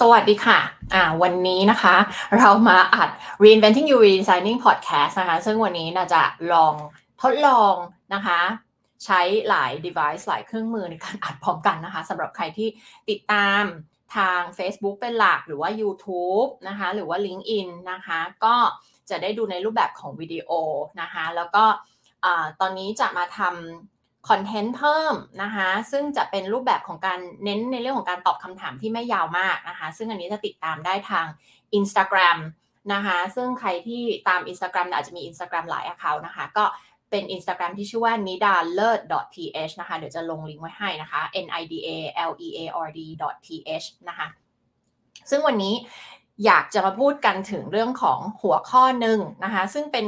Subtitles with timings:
[0.00, 0.58] สวัสดีค่ะ
[0.94, 1.96] อ่าวันนี้นะคะ
[2.38, 3.10] เรามาอัด
[3.42, 6.22] Reinventing You Redesigning Podcast นะคะ ซึ่งวันนี้น่าจะ
[6.52, 6.74] ลอง
[7.22, 7.74] ทดลอง
[8.14, 8.40] นะคะ
[9.04, 12.68] ใช้หลาย device หลายเครื่องมือในการอัดพร้อมกันนะคะสำหรับใครที่
[13.10, 13.62] ติดตาม
[14.16, 18.56] ทาง Facebook เป็นหลักหรือว่า YouTube นะคะ หรือว่า LinkedIn นะคะ ก็
[19.10, 20.50] จะได้ดูในรูปแบบของวิดีโอ
[21.00, 21.64] นะคะ แล้วก็
[22.60, 23.91] ตอนนี้จะมาทำ
[24.28, 31.26] คอนเทนต์เพิ่มนะคะซึ่งจะเป็นรูปแบบของการเน้นในเรื่องของการตอบคำถามที่ไม่ยาวมากนะคะ ซึ่งอันนี้จะติดตามได้ทาง
[31.78, 32.38] Instagram
[32.94, 36.64] นะคะซึ่งใครที่ตาม Instagram อาจจะมี Instagram หลาย account นะคะก็
[37.10, 39.00] เป็น Instagram ที่ชื่อว่า nida lerd
[39.34, 41.88] th นะคะ เดี๋ยวจะลงลิงก์ไว้ให้นะคะ n i d a
[42.30, 43.00] l e a r d
[43.46, 44.26] th นะคะ
[45.30, 45.74] ซึ่งวันนี้
[46.44, 50.06] อยากจะมาพูดกันถึงเรื่องของหัวข้อหนึ่งนะคะ ซึ่งเป็น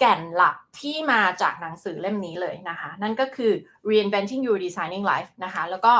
[0.00, 3.52] แก่นหลักที่มาจากหนังสือเล่มนี้เลยนะคะ นั่นก็คือ
[3.90, 5.94] reinventing your designing life นะคะ แล้วก็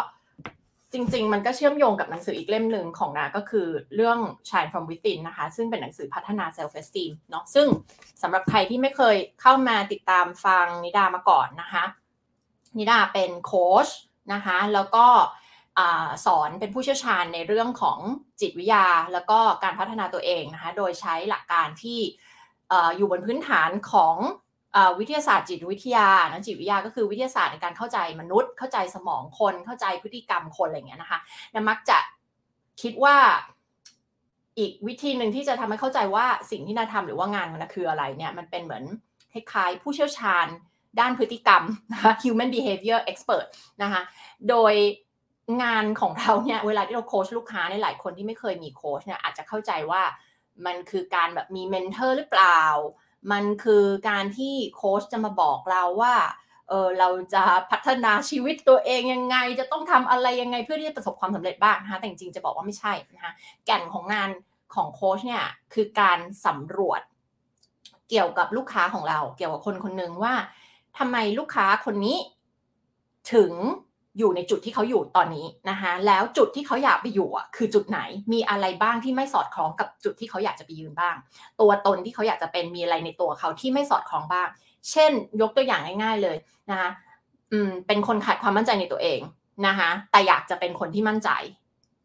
[0.93, 7.67] จริง ๆ มันก็เชื่อมโยงกับหนังสืออีกเล่มหนึ่งของนาก็คือเรื่อง shine from within นะคะ ซึ่งเป็นหนังสือพัฒนา self esteem เนาะซึ่ง
[8.23, 11.85] สำหรับใครที่ไม่เคยเข้ามาติดตามฟังนิดามาก่อนนะคะ
[12.79, 13.89] นิดาเป็นโค้ช
[14.33, 15.07] นะคะ แล้วก็
[16.27, 17.99] สอนเป็นผู้เชี่ยวชาญในเรื่องของ
[18.41, 22.01] จิตวิทยา แล้วก็การพัฒนาตัวเองนะคะ โดยใช้หลักการที่
[22.97, 24.17] อยู่บนพื้นฐานของ
[24.99, 31.19] วิทยาศาสตร์จิตวิทยานะจิตวิทยาก็คือวิทยาศาสตร์ในการเข้าใจมนุษย์ เข้าใจสมองคนเข้าใจพฤติกรรมคนอะไรเงี้ยนะคะ
[31.55, 31.99] นมักจะ
[32.83, 33.17] คิดว่า
[34.59, 38.85] อีกวิธีหนึ่งที่จะทำให้เข้าใจว่าสิ่งที่นาทำหรือว่างานมันคืออะไรเนี่ยมันเป็นเหมือน
[39.33, 40.47] คล้ายๆผู้เชี่ยวชาญ
[41.01, 41.63] ด้านพฤติกรรม
[41.93, 43.47] นะคะ human behavior expert
[43.83, 44.03] นะคะ
[44.49, 44.75] โดย
[45.63, 50.03] งานของเราเนี่ยเวลาที่เราโค้ชลูกค้าในหลายคนที่ไม่เคยมีโค้ชเนี่ยอาจจะเข้าใจว่า
[50.67, 52.61] มันคือการแบบมี mentor หรือเปล่า
[53.33, 56.15] มันคือการที่โค้ชจะมาบอกเราว่า
[56.69, 63.33] เออเราจะพัฒนาชีวิตตัวเองยังไง จะต้องทำอะไรยังไงเพื่อที่จะประสบความสำเร็จบ้างนะคะแต่จริงๆจะบอกว่าไม่ใช่นะคะ
[63.67, 64.31] แก่นของงาน
[64.75, 65.45] ของโค้ชเนี่ย
[65.75, 67.01] คือการสำรวจ
[68.11, 70.35] เกี่ยวกับลูกค้าของเรา เกี่ยวกับคนคนหนึ่งว่า
[70.99, 72.17] ทำไมลูกค้าคนนี้
[73.35, 73.53] ถึง
[74.19, 78.01] อยู่ในจุดที่เขาอยู่ตอนนี้นะคะแล้วจุดที่เขาอยากไปอยู่อะคือจุดไหน
[78.33, 81.17] มีอะไรบ้างที่ไม่สอดคล้องกับจุดที่เขาอยากจะไปยืนบ้าง
[81.61, 84.49] ตัวตนที่เขาอยากจะเป็นมีอะไรในตัวเขาที่ไม่สอดคล้องบ้าง
[84.91, 86.37] เช่น ยกตัวอย่างง่าย ๆเลย
[86.71, 86.91] นะคะ
[87.53, 89.21] อืมเป็นคนขาดความมั่นใจในตัวเอง
[89.67, 91.31] นะคะแต่อยากจะเป็นคนที่มั่นใจ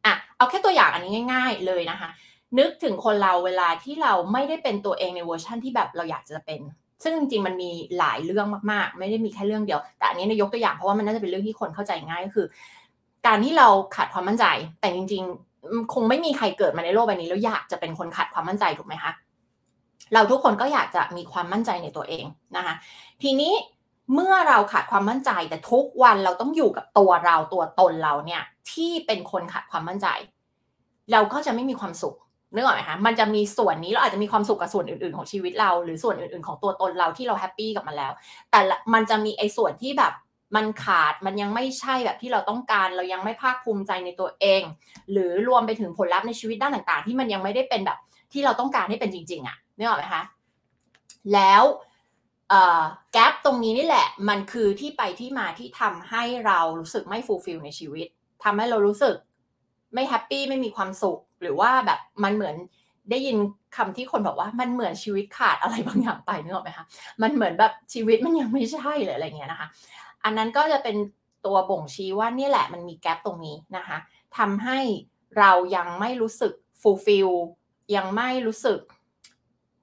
[0.05, 2.09] อะเอาแค่ตัวอย่างอันนี้ง่าย ๆ เลยนะคะ
[2.59, 6.61] นึกถึงคนเราเวลาที่เราไม่ได้เป็นตัวเองในเวอร์ชั่นที่แบบเราอยากจะเป็น
[7.03, 12.47] ซึ่งจริงๆมันมีหลายเรื่องมากๆ ไม่ได้มีแค่เรื่องเดียว แต่อันนี้นายกตัวอย่างเพราะว่ามันน่าจะเป็นเรื่องที่คนเข้าใจง่ายก็คือ
[13.27, 14.45] การที่เราขาดความมั่นใจ
[14.79, 15.23] แต่จริง
[15.57, 19.11] ๆ คงไม่มีใครเกิดมาในโลกใบนี้แล้วอยากจะเป็นคนขาดความมั่นใจถูกไหมคะ
[20.13, 22.25] เราทุกคนก็อยากจะมีความมั่นใจในตัวเอง
[22.57, 22.75] นะคะ
[23.21, 23.53] ทีนี้
[24.13, 30.07] เมื่อเราขาดความมั่นใจแต่ทุกวันเราต้องอยู่กับตัวเราตัวตนเราเนี่ยที่เป็นคนขาดความมั่นใจ
[31.11, 32.15] เราก็จะไม่มีความสุข
[32.53, 38.11] นึกออกไหมคะ มันจะมีส่วนนี้เราอาจจะมีความสุขกับส่วนอื่นๆ ของชีวิตเรา หรือส่วนอื่นๆ ของตัวตนเราที่เรา happy กับมันแล้ว
[38.51, 38.59] แต่
[38.93, 40.13] มันจะมีไอ้ส่วนที่แบบ
[40.55, 44.61] มันขาดมันยังไม่ใช่แบบที่เราต้องการ เรายังไม่ภาคภูมิใจในตัวเอง
[45.11, 47.97] หรือรวมไปถึงผลลัพธ์ในชีวิตด้านต่างๆ ที่มันยังไม่ได้เป็นแบบ
[48.33, 50.23] ที่เราต้องการให้เป็นจริง ๆอะนึกออกไหมคะ
[51.33, 51.63] แล้ว
[53.13, 58.07] gap ตรงนี้นี่แหละ มันคือที่ไปที่มาที่ทำให้เรารู้สึกไม่ fulfill ในชีวิต
[58.43, 59.15] ทำให้เรารู้สึก
[59.94, 62.55] ไม่แฮปปี้ไม่มีความสุข หรือว่าแบบมันเหมือน
[63.09, 63.38] ได้ยิน
[63.75, 66.85] คำที่คนบอกว่ามันเหมือนชีวิตขาดอะไรบางอย่างไปนึกออกไหมคะ
[67.22, 69.67] มันเหมือนแบบชีวิตมันยังไม่ใช่เลยอะไรเงี้ยนะคะ
[70.23, 70.97] อันนั้นก็จะเป็น
[71.45, 73.97] ตัวบ่งชี้ว่านี่แหละมันมีแกลบตรงนี้นะคะ
[74.38, 74.79] ทำให้
[75.38, 77.29] เรายังไม่รู้สึกฟูลฟิล
[77.95, 78.79] ยังไม่รู้สึก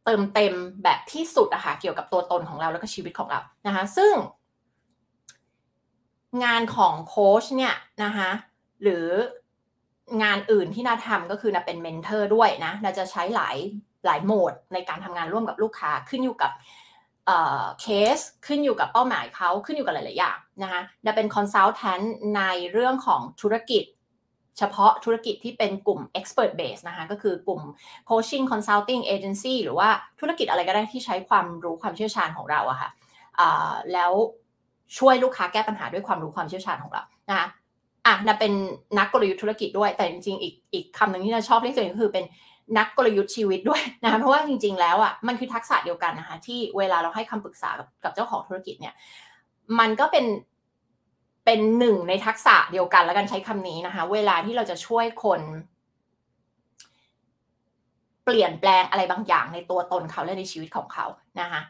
[0.04, 4.14] เติมเต็มแบบที่สุดอะค่ะเกี่ยวกับตัวตนของเราแล้วก็ชีวิตของเรานะคะ ซึ่ง
[6.44, 7.74] งานของโค้ชเนี่ย
[8.04, 8.30] นะคะ
[8.82, 9.06] หรือ
[10.22, 13.56] งานอื่นที่นาทำก็คือนาเป็น mentor ด้วยนะนาจะใช้หลาย
[14.06, 16.52] หลายโหมดในการทำงานร่วมกับลูกค้าขึ้นอยู่กับ
[17.80, 17.86] เค
[18.16, 22.00] สขึ้นอยู่กับเป้าหมายเขาขึ้นอยู่กับหลาย ๆ อย่างนะคะนาเป็น consultant
[22.36, 22.42] ใน
[22.72, 23.84] เรื่องของธุรกิจ
[24.58, 27.60] เฉพาะธุรกิจที่เป็นกลุ่ม expert base นะคะก็คือกลุ่ม
[28.08, 29.88] coaching consulting agency หรือว่า
[30.20, 32.90] ธุรกิจอะไรก็ได้ที่ใช้ความรู้ความเชี่ยวชาญของเราอะค่ะ
[33.92, 34.12] แล้ว
[34.98, 37.46] ช่วยลูกค้าแก้ปัญหาด้วยความรู้ความเชี่ยวชาญของเรานะคะ
[38.06, 38.52] อะนะเป็น
[38.98, 42.24] นักกลยุทธ์ธุรกิจด้วย แต่จริงๆ อีกอีกคำหนึ่งที่เราชอบเรียกตัวเองคือเป็น
[42.78, 48.94] นักกลยุทธ์ชีวิตด้วยนะคะเพราะว่าจริง ๆ แล้วอะมันคือทักษะเดียวกันนะคะที่เวลาเราให้คำปรึกษากับกับเจ้าของธุรกิจเนี่ย
[49.78, 50.26] มันก็เป็น
[51.44, 55.40] เป็นหนึ่งในทักษะเดียวกันแล้วกันใช้คำนี้นะคะ เวลาที่เราจะช่วยคน
[58.24, 61.06] เปลี่ยนแปลงอะไรบางอย่างในตัวตนเขาและในชีวิตของเขา
[61.40, 61.60] นะคะ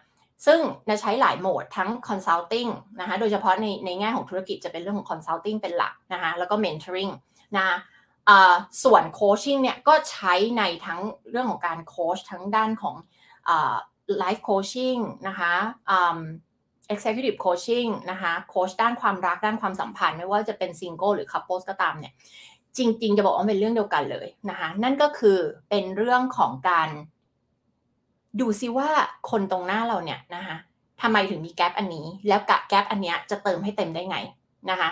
[0.46, 7.12] ซึ่งจะใช้หลายโหมดทั้ง consulting นะคะโดยเฉพาะในในแง่ของธุรกิจจะเป็นเรื่องของ consulting เป็นหลักนะคะแล้วก็ mentoring
[7.56, 7.66] นะ
[8.84, 11.00] ส่วน coaching เนี่ยก็ใช้ในทั้ง
[11.30, 12.96] เรื่องของการโค้ชทั้งด้านของ
[14.18, 14.96] life coaching
[15.28, 15.52] นะคะ
[16.94, 22.12] executive coaching นะคะโค้ชด้านความรักด้านความสัมพันธ์ ไม่ว่าจะเป็นซิงเกิลหรือ couples ก็ตามเนี่ย
[22.76, 25.38] จริง ๆ จะบอกว่าเป็นเรื่องเดียวกันเลยนะคะนั่นก็คือ
[25.70, 26.88] เป็นเรื่องของการ
[28.40, 28.88] ดูซิว่า
[29.30, 30.56] คนตรงหน้าเราเนี่ยนะคะ
[31.02, 34.18] ทำไมถึงมีแกลบอันนี้ แล้วกับแกลบอันนี้จะเติมให้เต็มได้ไง
[34.70, 34.90] นะคะ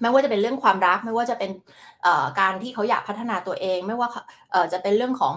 [0.00, 1.50] ไม่ว่าจะเป็นเรื่องความรัก ไม่ว่าจะเป็น
[2.40, 4.08] การที่เขาอยากพัฒนาตัวเอง ไม่ว่า
[4.72, 5.34] จะเป็นเรื่องของ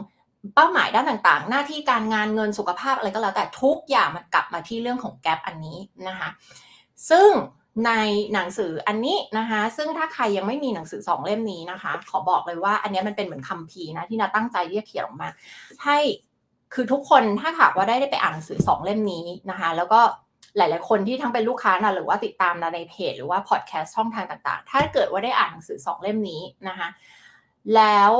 [0.55, 5.77] เป้าหมายด้านต่างๆ หน้าที่การงานเงินสุขภาพอะไรก็แล้วแต่ทุกอย่างมันกลับมาที่เรื่องของแกลบอันนี้
[6.07, 6.29] นะคะ
[7.09, 7.29] ซึ่ง
[7.85, 7.91] ใน
[8.33, 15.29] หนังสืออันนี้นะคะ ซึ่งถ้าใครยังไม่มีหนังสือสองเล่มนี้นะคะ ขอบอกเลยว่าอันนี้มันเป็นเหมือนคำพีนะที่นาตั้งใจที่จะเขียนออกมา
[15.85, 15.97] ให้
[16.73, 20.01] คือทุกคนถ้าหากว่าได้ได้ไปอ่านหนังสือสองเล่มนี้นะคะ แล้วก็
[20.57, 26.87] หลาย ๆ คนที่ทั้งเป็นลูกค้านะหรือว่าติดตามในเพจ หรือว่าพอดแคสต์ช่องทางต่างๆ ถ้าเกิดว่าได้อ่านหนังสือสองเล่มนี้นะคะ
[27.75, 28.11] แล้ว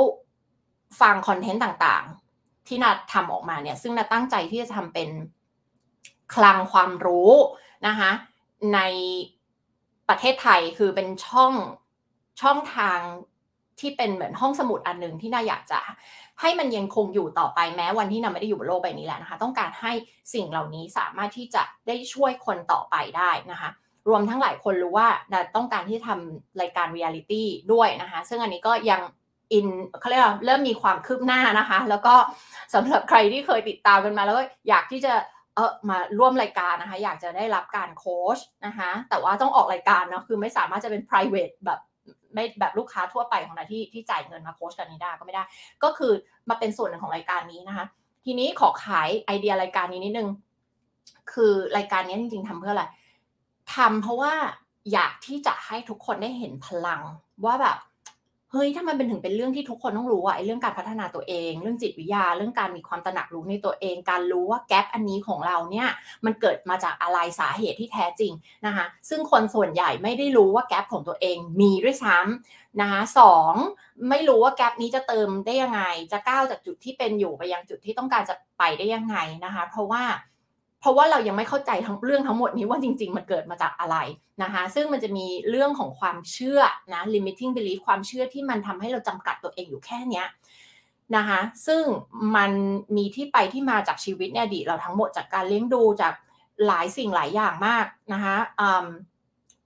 [1.02, 5.10] ฟังคอนเทนต์ต่างๆ ที่นาทำออกมาเนี่ย ซึ่งนาตั้งใจที่จะทำเป็น
[6.36, 7.32] คลังความรู้
[7.88, 8.12] นะคะ
[8.74, 8.80] ใน
[10.10, 11.54] ประเทศไทยคือเป็นช่อง
[12.42, 13.00] ช่องทาง
[13.80, 15.80] ที่เป็นเหมือนห้องสมุดอันหนึ่งที่น่าอยากจะ
[16.42, 19.92] ให้มันยังคงอยู่ต่อไปแม้วันที่นาไม่ได้อยู่บนโลกใบนี้แล้วนะคะ ต้องการให้
[20.34, 23.70] สิ่งเหล่านี้สามารถที่จะได้ช่วยคนต่อไปได้นะคะ
[24.10, 25.10] รวมทั้งหลายคนรู้ว่า
[25.56, 29.02] ต้องการที่ทำรายการเรียลิตี้ด้วยนะคะ ซึ่งอันนี้ก็ยัง
[29.54, 29.68] อิน
[30.00, 32.16] เขาเรียกว่าเริ่มมีความคืบหน้านะคะ แล้วก็
[32.74, 35.14] สำหรับใครที่เคยติดตามกันมาแล้วก็อยากที่จะ
[35.56, 41.80] เออมาร่วมรายการนะคะ อยากจะได้รับการโค้ชนะคะ แต่ว่าต้องออกรายการเนาะคือไม่สามารถจะเป็น private แบบ
[42.34, 45.44] ไม่แบบลูกค้าทั่วไปของเราที่ที่จ่ายเงินมาโค้ชกันนี้ได้ก็ไม่ได้
[45.84, 46.12] ก็คือ
[46.50, 47.86] มาเป็นส่วนหนึ่งของรายการนี้นะคะ
[48.26, 50.30] ทีนี้ขอขายไอเดียรายการนี้นิดนึง
[51.34, 52.86] คือรายการนี้จริงๆทำเพื่ออะไร
[53.76, 54.34] ทำเพราะว่า
[54.94, 57.02] อยากที่จะให้ทุกคนได้เห็นพลัง
[57.46, 57.78] ว่าแบบ
[58.58, 65.88] ฮ้ยถ้ามันเป็นถึงเป็นเรื่องที่ทุกคนต้องรู้อะไอเรื่องการพัฒนาตัวเอง เรื่องจิตวิทยา เรื่องการมีความตระหนักรู้ในตัวเอง การรู้ว่าแกลบอันนี้ของเราเนี่ย
[66.26, 68.34] มันเกิดมาจากอะไรสาเหตุที่แท้จริง
[68.66, 73.54] นะคะ ซึ่งคนส่วนใหญ่ไม่ได้รู้ว่าแกลบของตัวเองมีด้วยซ้ำนะคะสอง
[74.10, 75.82] ไม่รู้ว่าแกลบนี้จะเติมได้ยังไง
[76.12, 80.04] จะก้าวจากจุดที่เป็นอยู่ไปยังจุดที่ต้องการจะไปได้ยังไงนะคะ เพราะว่า
[80.88, 83.98] ราะว่าเรายังไม่เข้าใจทั้งเรื่องทั้งหมดนี้ว่าจริง ๆ มันเกิดมาจากอะไร
[84.44, 86.62] นะคะซึ่งมันจะมีเรื่องของความเชื่อ
[86.94, 90.28] นะ limiting belief ความเชื่อที่มันทำให้เราจำกัดตัวเองอยู่แค่เนี้ย
[91.18, 91.84] นะคะซึ่ง
[92.36, 92.52] มัน
[92.98, 96.14] มีที่ไปที่มาจากชีวิตในอดีตเราทั้งหมดจากการเลี้ยงดูจาก
[96.68, 98.36] หลายสิ่งหลายอย่างมากนะคะ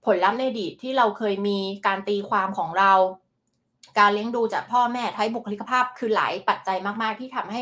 [0.06, 1.58] ผลลัพธ์ในอดีตที่เราเคยมี
[1.88, 2.94] การตีความของเรา
[4.00, 7.62] การเลี้ยงดูจากพ่อแม่ไทยบุคลิกภาพคือหลายปัจจัยมากๆ ที่ทำให้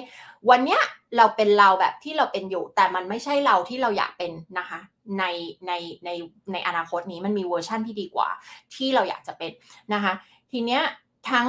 [0.49, 0.81] วันเนี้ย
[1.17, 4.79] เราเป็นเราแบบที่เราเป็นอยู่ แต่มันไม่ใช่เราที่เราอยากเป็นนะคะ
[5.19, 5.23] ใน
[5.67, 5.71] ใน
[6.05, 6.09] ใน
[6.51, 8.29] ในอนาคตนี้มันมีเวอร์ชั่นที่ดีกว่า
[8.75, 9.51] ที่เราอยากจะเป็น
[9.93, 10.13] นะคะ
[10.51, 10.81] ทีเนี้ย
[11.31, 11.47] ทั้ง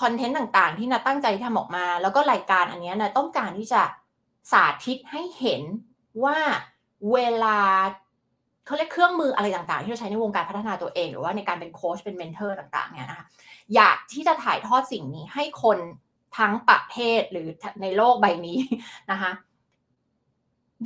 [0.00, 3.82] คอนเทนต์ต่างๆ ที่นาตั้งใจทำออกมา แล้วก็รายการอันนี้นะต้องการที่จะ
[4.52, 5.62] สาธิตให้เห็น
[6.24, 6.38] ว่า
[7.12, 7.58] เวลา
[8.66, 13.26] เขาเรียกเครื่องมืออะไรต่างๆ ที่เราใช้ในวงการพัฒนาตัวเอง หรือว่าในการเป็นโค้ชเป็น mentor ต่างๆเนี่ยนะคะ
[13.74, 15.78] อยากที่จะถ่ายทอดสิ่งนี้ให้คน
[16.38, 17.48] ทั้งประเทศหรือ
[17.82, 18.58] ในโลกใบนี้
[19.10, 19.32] นะคะ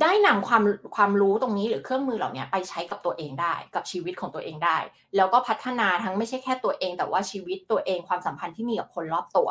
[0.01, 0.63] ได้นำความ
[0.95, 4.77] ความรู้ตรงนี้หรือเครื่องมือเหล่านี้ไปใช้กับตัวเองได้กับชีวิตของตัวเองได้
[5.15, 9.49] แล้วก็พัฒนาทั้งไม่ใช่แค่ตัวเอง แต่ว่าชีวิตตัวเองความสัมพันธ์ที่มีกับคนรอบตัว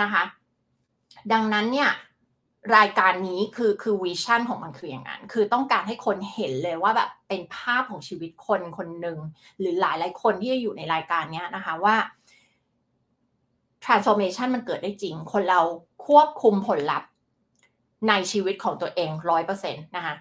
[0.00, 0.22] นะคะ
[1.32, 1.90] ดังนั้นเนี่ย
[2.76, 9.18] รายการนี้คือคือวิชั่นของมันคืออย่างนั้น คือต้องการให้คนเห็นเลยว่าแบบเป็นภาพของชีวิตคนคนหนึ่ง
[9.58, 11.96] หรือหลายหลายคนที่อยู่ในรายการนี้นะคะว่า
[13.84, 15.60] transformation มันเกิดได้จริง คนเรา
[16.06, 17.08] ควบคุมผลลัพธ์
[18.08, 20.14] ในชีวิตของตัวเองร้อยเปอร์เซ็นต์นะคะ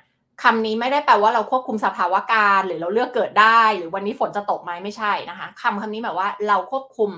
[0.43, 7.09] คำนี้ไม่ได้แปลว่าเราควบคุมสภาวะการ หรือเราเลือกเกิดได้ หรือวันนี้ฝนจะตกไหมไม่ใช่นะคะคำคำนี้แบบว่าเราควบคุม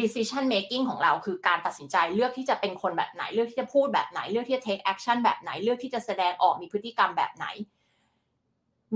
[0.00, 7.46] decision making ของเราคือการตัดสินใจเลือกที่จะเป็นคนแบบไหน เลือกที่จะพูดแบบไหน เลือกที่จะ take action แบบไหน เลือกที่จะแสดงออกมีพฤติกรรมแบบไหน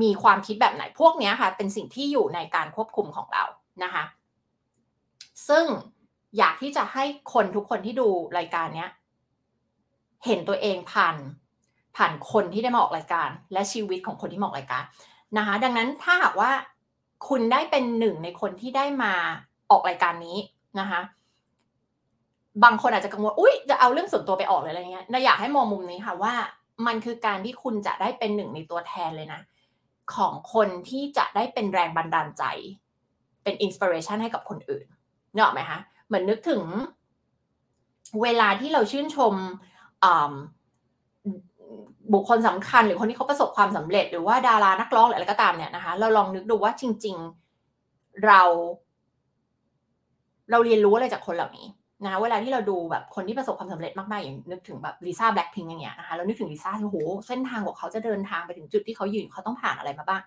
[0.02, 3.44] มีความคิดแบบไหนพวกนี้ค่ะ เป็นสิ่งที่อยู่ในการควบคุมของเรา
[3.82, 4.04] นะคะ
[5.48, 5.64] ซึ่ง
[6.38, 8.90] อยากที่จะให้คนทุกคนที่ดูรายการเนี้ย
[10.26, 11.16] เห็นตัวเองผ่าน
[11.96, 14.84] ผ่านคนที่ได้มาออกรายการ และชีวิตของคนที่มาออกรายการ
[15.38, 16.50] นะคะ ดังนั้นถ้าหากว่า
[17.28, 19.14] คุณได้เป็นหนึ่งในคนที่ได้มา
[19.70, 20.38] ออกรายการนี้
[20.80, 21.00] นะคะ
[22.64, 26.34] บางคนอาจจะกังวลอุ้ยจะเอาเรื่องส่วนตัวไปออกเลยอะไรเงี้ยนาอยากให้มองมุมนี้ค่ะว่า
[26.86, 29.40] มันคือการที่คุณจะได้เป็นหนึ่งในตัวแทนเลยนะ
[30.14, 32.44] ของคนที่จะได้เป็นแรงบันดาลใจ
[33.42, 34.86] เป็นอินสปิเรชันให้กับคนอื่น
[35.34, 36.62] เนอะไหมคะเหมือนนึกถึง
[38.22, 39.34] เวลาที่เราชื่นชม
[42.12, 47.16] บุคคลสำคัญหรือคนที่เขาประสบความสำเร็จ หรือว่าดารานักร้องหรืออะไรก็ตามเนี่ยนะคะ เราลองนึกดูว่าจริง
[47.70, 48.42] ๆ เรา
[50.50, 51.66] เราเรียนรู้อะไรจากคนเหล่านี้
[52.04, 60.22] นะเวลาที่เราดูแบบคนที่ประสบความสำเร็จมากๆอย่างนึกถึงแบบลิซ่าแบล็คพิงอย่างเงี้ยนะคะเรานึกถึงลิซ่าโอ้โหเส้นทางของเขาจะเดินทางไปถึงจุดที่เขายืนเขาต้องผ่านอะไรมาบ้าง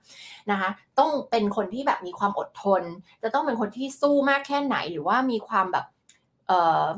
[0.51, 2.83] นะคะต้องเป็นคนที่แบบมีความอดทน
[3.23, 5.85] จะต้องเป็นคนที่สู้มากแค่ไหน หรือว่ามีความแบบ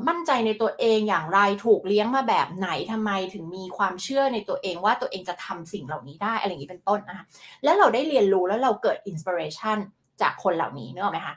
[0.08, 7.24] มั่นใจในตัวเองอย่างไรถูกเลี้ยงมาแบบไหนทำไมถึงมีความเชื่อในตัวเองว่าตัวเองจะทำสิ่งเหล่านี้ได้อะไรอย่างนี้เป็นต้นนะคะ
[7.64, 9.78] แล้วเราได้เรียนรู้แล้วเราเกิดอินสปิเรชัน
[10.22, 11.34] จากคนเหล่านี้เนออกไหมคะ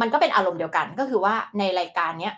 [0.00, 2.34] มันก็เป็นอารมณ์เดียวกันก็คือว่าในรายการเนี้ย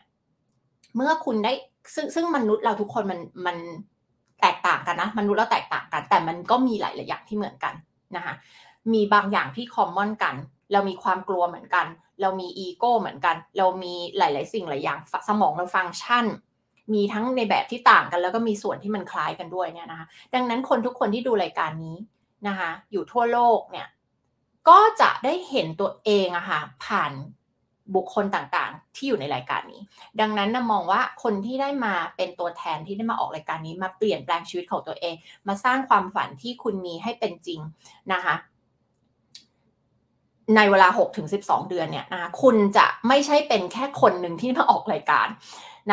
[0.96, 1.52] เมื่อคุณได้
[1.94, 3.56] ซึ่งซึ่งมนุษย์เราทุกคนมันมัน
[4.40, 7.74] แตกต่างกันนะมนุษย์เราแตกต่างกัน แต่มันก็มีหลายๆอย่างที่เหมือนกัน
[8.16, 8.34] นะคะ
[8.92, 10.34] มีบางอย่างที่คอมมอนกัน
[10.72, 11.86] เรามีความกลัวเหมือนกัน
[12.20, 14.98] เรามีอีโก้เหมือนกัน เรามีหลาย ๆ สิ่งหลายอย่าง
[15.28, 16.24] สมองเราฟังก์ชัน
[16.94, 21.96] มีทั้งในแบบที่ต่างกัน แล้วก็มีส่วนที่มันคล้ายกันด้วยเนี่ยนะคะดังนั้นคนทุกคนที่ดูรายการนี้
[22.48, 23.86] นะคะอยู่ทั่วโลกเนี่ย
[24.68, 27.12] ก็จะได้เห็นตัวเองอะค่ะผ่าน
[27.95, 29.80] บุคคลต่างๆ ที่อยู่ในรายการนี้
[30.21, 35.14] ดังนั้นนะมองว่าคนที่ได้มาเป็นตัวแทนที่ได้มาออกรายการนี้ มาเปลี่ยนแปลงชีวิตของตัวเอง
[35.49, 37.61] มาสร้างความฝันที่คุณมีให้เป็นจริง
[38.12, 38.35] นะคะ
[40.57, 45.28] ในเวลา 6 ถึง 12 เดือนเนี่ยนะคะคุณจะไม่ใช่เป็นแค่คนหนึ่งที่มาออกรายการ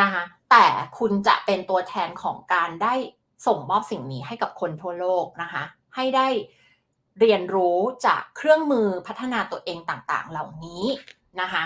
[0.00, 0.66] นะคะแต่
[0.98, 2.94] คุณจะเป็นตัวแทนของการได้
[3.46, 5.62] ส่งมอบสิ่งนี้ให้กับคนทั่วโลกนะคะ
[5.94, 6.28] ให้ได้
[7.20, 10.84] เรียนรู้จากเครื่องมือพัฒนาตัวเองต่างๆ เหล่านี้
[11.40, 11.64] นะคะ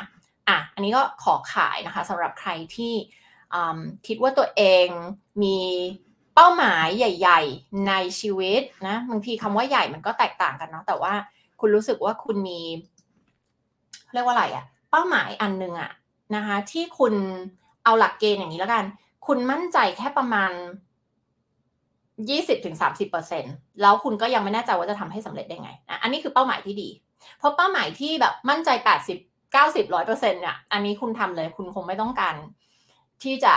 [0.51, 2.95] อะอันนี้ก็ขอขายนะคะสำหรับใครที่
[4.07, 4.87] คิดว่าตัวเอง
[5.43, 5.59] มี
[6.35, 11.13] เป้าหมายใหญ่ ๆ ในชีวิตนะบางทีคำว่าใหญ่มันก็แตกต่างกันเนาะแต่ว่า
[11.61, 12.61] คุณรู้สึกว่าคุณมี
[14.13, 15.93] เรียกว่าอะไรอะเป้าหมายอันหนึ่งอะ
[16.37, 17.15] นะคะที่คุณ
[17.85, 18.85] เอาหลักเกณฑ์อย่างนี้แล้วกัน
[19.27, 20.53] คุณมั่นใจแค่ประมาณ
[22.31, 23.45] ยี่สิบถึงสามสิบเปอร์เซ็น
[23.81, 25.71] แล้วคุณก็ยังไม่แน่ใจว่าจะทำให้สำเร็จได้ไง
[26.03, 26.89] อันนี้คือเป้าหมายที่ดี
[27.39, 29.19] เพราะเป้าหมายที่แบบมั่นใจแปดสิบ
[29.53, 32.35] เก้าสิบร้อยเปอร์เซ็นเนี่ย อันนี้คุณทำเลย คุณคงไม่ต้องการ
[33.23, 33.55] ที่จะ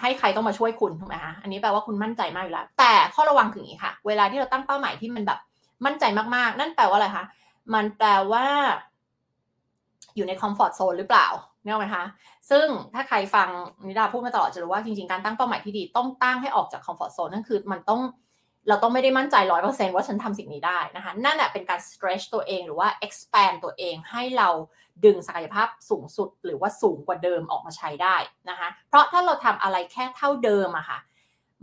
[0.00, 5.38] ให้ใครต้องมาช่วยคุณถูกไหมคะ อันนี้แปลว่าคุณมั่นใจมากอยู่แล้ว แต่ข้อระวังคืออย่างนี้ค่ะ เวลาที่เราตั้งเป้าหมายที่มันแบบ
[5.86, 7.24] มั่นใจมากๆ นั่นแปลว่าอะไรคะ
[7.74, 8.44] มันแปลว่า
[10.16, 11.26] อยู่ในคอมฟอร์ทโซนหรือเปล่า
[11.62, 12.04] เนี่ยไหมคะ
[12.50, 13.48] ซึ่งถ้าใครฟัง
[13.86, 18.00] นิดาพูดมาตลอดจะรู้ว่าจริงๆ การตั้งเป้าหมายที่ดีต้องตั้งให้ออกจากคอมฟอร์ทโซนนั่นคือมันต้อง
[18.68, 24.48] เราต้องไม่ได้มั่นใจร้อยเปอร์เซ็นว่าฉันทำสิ่งนี้ได้นะคะ นั่นแหละเป็นการ stretch ตัวเองหรือว่า expand ตัวเองให้เรา
[25.04, 28.16] ดึงศักยภาพสูงสุดหรือว่าสูงกว่าเดิมออกมาใช้ได้
[28.50, 30.98] นะคะ เพราะถ้าเราทำอะไรแค่เท่าเดิมอะค่ะ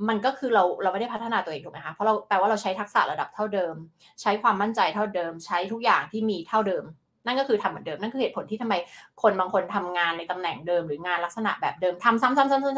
[0.10, 3.76] มันก็คือเราเราไม่ได้พัฒนาตัวเองถูกไหมคะ เพราะเราแปลว่าเราใช้ทักษะระดับเท่าเดิม
[4.22, 6.84] ใช้ความมั่นใจเท่าเดิม ใช้ทุกอย่างที่มีเท่าเดิม
[7.26, 8.74] นั่นก็คือทำเหมือนเดิม นั่นคือเหตุผลที่ทำไม
[9.22, 12.30] คนบางคนทำงานในตำแหน่งเดิมหรืองานลักษณะแบบเดิมทำซ้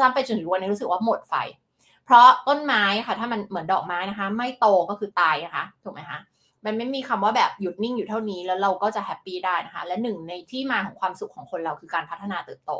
[0.08, 1.34] ำๆๆๆไปจนถึงวันนี้รู้สึกว่าหมดไฟ
[2.06, 6.18] เพราะต้นไม้ค่ะถ้ามันเหมือนดอกไม้นะคะ ไม่โตก็คือตายนะคะถูกไหมคะ
[6.64, 12.72] มันไม่มีคำว่าแบบหยุดนิ่งอยู่เท่านี้แล้วเราก็จะแฮปปี้ได้นะคะ และหนึ่งในที่มาของความสุขของคนเราคือการพัฒนาเติบโต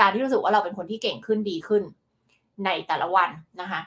[0.00, 1.82] การที่รู้สึกว่าเราเป็นคนที่เก่งขึ้นดีขึ้น
[2.64, 3.80] ในแต่ละวันนะคะ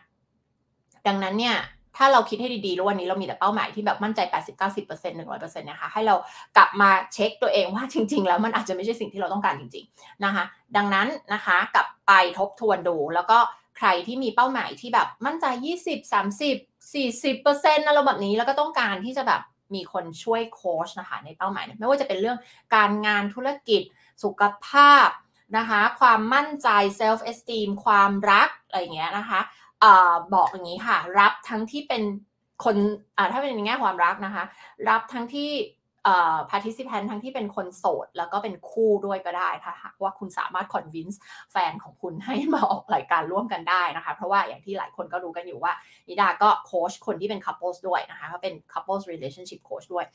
[1.07, 1.57] ดังนั้นเนี่ย
[1.99, 4.83] ถ้าเราคิดให้ดีๆ แล้ววันนี้เรามีแต่เป้าหมายที่แบบมั่นใจ 80 90
[5.17, 6.15] 100%นะคะ ให้เรา
[6.57, 10.43] กลับมาเช็คตัวเองว่าจริง ๆ แล้วมันอาจจะไม่ใช่สิ่งที่เราต้องการจริง ๆ นะคะ
[10.77, 13.37] ดังนั้นนะคะ กลับไปทบทวนดู แล้วก็
[13.77, 15.45] ใครที่มีเป้าหมายที่แบบมั่นใจ
[15.79, 19.41] 20 30 40เปอร์เซ็นต์นะไรแบบนี้แล้วก็ต้องการที่จะแบบ
[19.75, 22.37] มีคนช่วยโค้ชนะคะในเป้าหมาย ไม่ว่าจะเป็นเรื่อง
[22.75, 23.81] การงานธุรกิจ
[24.23, 25.09] สุขภาพ
[25.57, 26.67] นะคะความมั่นใจ
[26.99, 29.39] self esteem ความรักอะไรเงี้ยนะคะ
[29.83, 29.85] อ
[30.33, 32.03] บอกอย่างนี้ค่ะ รับทั้งที่เป็น
[32.63, 32.75] คน
[33.31, 34.43] ถ้าเป็นในแง่ความรักนะคะ
[34.89, 35.51] รับทั้งที่
[36.51, 41.17] participant ทั้งที่เป็นคนโสด แล้วก็เป็นคู่ด้วยก็ได้ถ้าหากว่าคุณสามารถ convince
[41.51, 45.73] แฟนของคุณให้มาออกรายการร่วมกันได้นะคะ เพราะว่าอย่างที่หลายคนก็รู้กันอยู่ว่า
[46.07, 50.05] นิดาก็โค้ชคนที่เป็น couples ด้วยนะคะเขาเป็น couples relationship coach ด้วย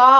[0.00, 0.12] ก็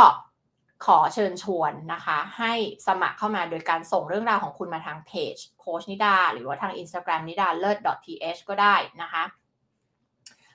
[0.87, 2.53] ขอเชิญชวนนะคะ ให้
[2.87, 9.25] สมัครเข้ามาโดยการส่งเรื่องราวของคุณมาทางเพจโคชนิดา หรือว่าทาง Instagram นิดาเลิศ .th ก็ได้นะคะ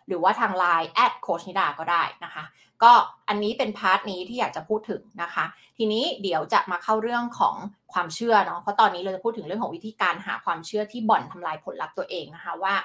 [0.08, 2.44] หรือว่าทาง Line add โค้ชนิดาก็ได้นะคะ
[2.84, 2.92] ก็
[3.30, 5.46] อันนี้เป็น part นี้ที่อยากจะพูดถึงนะคะ
[5.78, 7.56] ทีนี้เดี๋ยวจะมาเข้าเรื่องของ
[7.94, 12.76] ความเชื่อเนาะเพราะตอนนี้เราจะพูดถึงเรื่องของวิธีการหาความเชื่อที่บ่อนทำลายผลลัพธ์ตัวเองนะคะว่า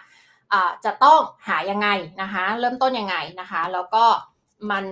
[0.84, 1.88] จะต้องหายังไง
[2.22, 4.04] นะคะ เริ่มต้นยังไงนะคะ แล้วก็
[4.70, 4.84] มัน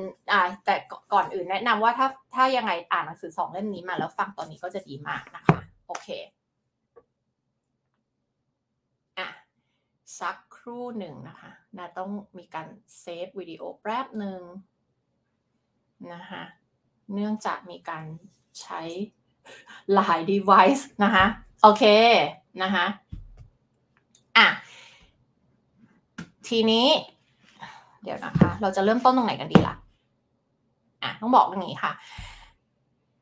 [0.65, 0.77] แต่
[1.13, 6.09] ก่อนอื่นแนะนำว่าถ้าถ้ายังไงอ่านหนังสือสองเล่มนี้มาแล้วฟังตอนนี้ก็จะดีมากนะคะ โอเค
[9.19, 9.29] อะ
[10.19, 12.67] สักครู่หนึ่งนะคะ นาต้องมีการ
[12.99, 14.41] เซฟวิดีโอแป๊บหนึ่ง
[16.13, 16.43] นะคะ
[17.15, 18.05] เนื่องจากมีการ
[18.61, 18.81] ใช้
[19.95, 21.25] หลาย device นะคะ
[21.63, 21.85] โอเค
[22.63, 22.87] นะคะ
[24.37, 24.47] อะ
[26.49, 26.87] ทีนี้
[28.03, 29.75] เดี๋ยวนะคะ เราจะเริ่มต้นตรงไหนกันดีล่ะ
[31.03, 31.93] อะต้องบอกอย่างนี้ค่ะ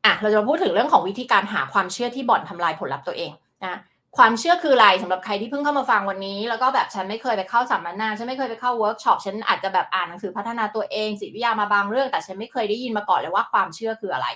[0.04, 3.32] อะเราจะมาพูดถึงเรื่องของวิธีการหาความเชื่อที่บ่อนทำลายผลลัพธ์ตัวเอง
[3.64, 3.78] นะ
[4.16, 14.28] ความเชื่อคืออะไรสำหรับใครที่เพิ่งเข้ามาฟังวันนี้ แล้วก็แบบฉันไม่เคยไปเข้าสัมมนาฉันไม่เคยไปเข้าเวิร์กช็อปฉันอาจจะแบบอ่านหนังสือพัฒนาตัวเองจิตวิทยามาบางเรื่อง แต่ฉันไม่เคยได้ยินมาก่อนเลยว่าความเชื่อคืออะไร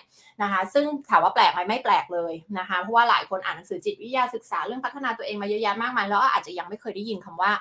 [0.42, 7.52] นะคะ ซึ่งถามว่าแปลกไหมไม่แปลกเลยนะคะ เพราะว่าหลายคนอ่านหนังสือจิตวิทยาศึกษาเรื่องพัฒนาตัวเองมาเยอะแยะมากมายแล้วอาจจะยังไม่เคยได้ยินคำว่า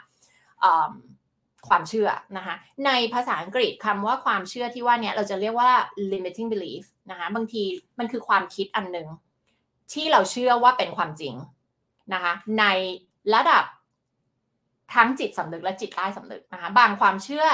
[1.68, 5.72] ความเชื่อนะคะในภาษาอังกฤษคำว่าความเชื่อที่ว่าเนี่ยเราจะเรียกว่า
[6.12, 7.64] limiting belief นะคะบางที
[8.00, 9.08] มันคือความคิดอันหนึ่ง
[9.94, 11.36] ที่เราเชื่อว่าเป็นความจริง
[12.14, 12.66] นะคะใน
[13.34, 13.64] ระดับ
[14.96, 17.46] ทั้งจิตสำนึกและจิตใต้สำนึกนะคะบางความเชื่อ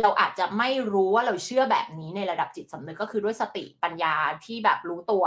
[0.00, 5.24] เราอาจจะไม่รู้ว่าเราเชื่อแบบนี้ในระดับจิตสำนึกก็คือด้วยสติปัญญาที่แบบรู้ตัว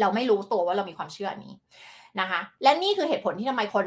[0.00, 1.52] เราไม่รู้ตัวว่าเรามีความเชื่อนี้
[2.20, 3.86] นะคะ และนี่คือเหตุผลที่ทำไมคน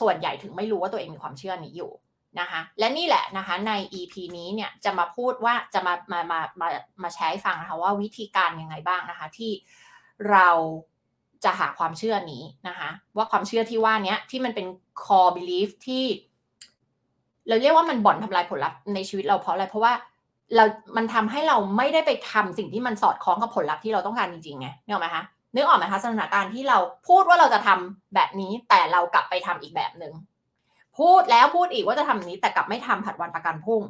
[0.00, 1.92] ส่วนใหญ่ถึงไม่รู้ว่าตัวเองมีความเชื่อนี้อยู่
[2.40, 6.68] นะคะและนี่แหละนะคะใน EP นี้เนี่ยจะมาพูดว่าจะมามามามา
[7.02, 9.52] มาแชร์ให้ฟังนะคะว่าวิธีการยังไงบ้างนะคะที่
[10.30, 10.48] เรา
[11.44, 14.66] จะหาความเชื่อนี้นะคะว่าความเชื่อที่ว่านี้ที่มันเป็น
[15.04, 16.04] core belief ที่
[17.48, 19.92] เราเรียกว่ามันบ่อนทำลายผลลัพธ์ในชีวิตเราเพราะอะไรเพราะว่า
[20.54, 20.64] เรา
[20.96, 25.24] มันทำให้เราไม่ได้ไปทำสิ่งที่มันสอดคล้องกับผลลัพธ์ที่เราต้องการจริงๆไงนึกออกไหมคะ
[25.54, 26.78] นึกออกไหมคะสถานการณ์ที่เรา
[27.08, 30.12] พูดว่าเราจะทำแบบนี้ แต่เรากลับไปทำอีกแบบหนึ่ง
[30.98, 33.82] พูดแล้วพูดอีกว่าจะทำนี้แต่กลับไม่ทำผัดวันประกันพรุ่ง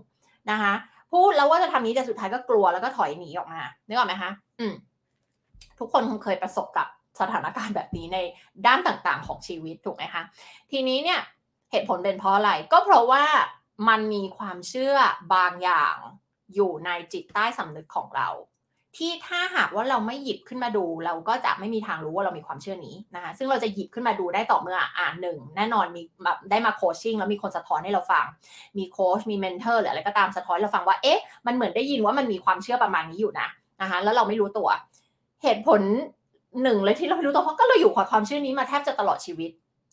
[0.50, 0.72] นะคะ
[1.12, 4.74] พูดแล้วว่าจะทำนี้แต่สุดท้ายก็กลัวแล้วก็ถอยหนีออกมานึกออกไหมคะอืม
[5.78, 6.86] ทุกคนคงเคยประสบกับ
[7.20, 8.18] สถานการณ์แบบนี้ใน
[8.66, 10.22] ด้านต่างๆ ของชีวิตถูกไหมคะ
[10.70, 11.20] ทีนี้เนี่ย
[11.70, 13.24] เหตุผลเป็นเพราะอะไร ก็เพราะว่า
[13.88, 14.96] มันมีความเชื่อ
[15.34, 15.96] บางอย่าง
[16.54, 18.28] อยู่ในจิตใต้สำนึกของเรา
[18.96, 28.26] ที่ถ้าหากว่าเราไม่หยิบขึ้นมาดู เราก็จะไม่มีทางรู้ว่าเรามีความเชื่อนี้นะคะซึ่งเราจะหยิบขึ้นมาดูได้ต่อเมื่ออ่านหนึ่งแน่นอนมีแบบได้มา coaching แล้วมีคนสะท้อนให้เราฟัง
[28.78, 33.48] มีโค้ชมี mentor หรืออะไรก็ตามสะท้อนเราฟังว่าเอ๊ะมันเหมือนได้ยินว่ามันมีความเชื่อประมาณนี้อยู่นะ
[33.82, 34.68] นะคะแล้วเราไม่รู้ตัว
[35.42, 35.82] เหตุผล
[36.62, 39.50] หนึ่งเลยที่เราไม่รู้ตัวเพราะก็เราอยู่กับความเชื่อนี้มาแทบจะตลอดชีวิต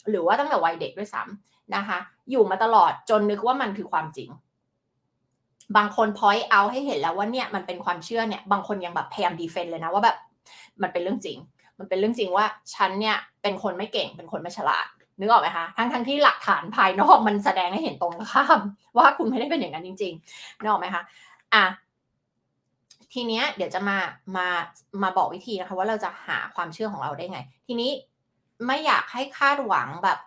[0.10, 2.00] หรือว่าตั้งแต่วัยเด็กด้วยซ้ำนะคะ
[2.32, 4.30] อยู่มาตลอดจนนึกว่ามันคือความจริง
[5.78, 10.18] บางคนพอยต์เอาให้เห็นแล้วว่าเนี่ยมันเป็นความเชื่อเนี่ย บางคนยังแบบพยายามดีเฟนต์เลยนะว่าแบบ
[10.82, 11.38] มันเป็นเรื่องจริง
[11.80, 14.88] มันเป็นเรื่องจริงว่าฉันเนี่ยเป็นคนไม่เก่งเป็นคนไม่ฉลาด
[15.20, 18.60] นึกออกไหมคะ ทั้งทั้งที่หลักฐานภายนอกมันแสดงให้เห็นตรงข้าม
[18.98, 21.04] ว่าคุณไม่ได้เป็นอย่างนั้นจริงๆนึกออกไหมคะ
[21.54, 21.64] อะ
[23.14, 23.98] ทีเนี้ยเดี๋ยวจะมา
[24.38, 24.48] มา
[25.04, 27.92] มาบอกวิธีนะคะว่าเราจะหาความเชื่อของเราได้ไง ทีนี้
[28.68, 30.20] ไม่อยากให้คาดหวังแบบ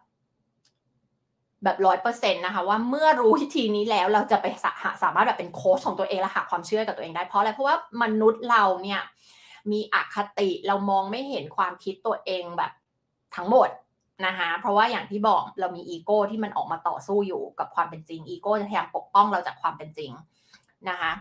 [1.64, 4.72] แบบร้อยเปอร์เซ็นต์นะคะ ว่าเมื่อรู้วิธีนี้แล้วเราจะไปสา
[5.02, 9.00] สามารถแบบเป็นโค้ชของตัวเองและหาความเชื่อกับตัวเองได้เพราะอะไรเพราะว่ามนุษย์เราเนี่ย
[9.72, 12.72] มีอคติเรามองไม่เห็นความคิดตัวเองแบบ
[13.36, 13.68] ทั้งหมด
[14.26, 20.10] นะคะเพราะว่าอย่างที่บอกเรามีอีโก้ที่มันออกมาต่อสู้อยู่กับความเป็นจริงอีโก้จะพยายามปกป้องเราจากความเป็นจริง
[20.88, 21.12] นะคะ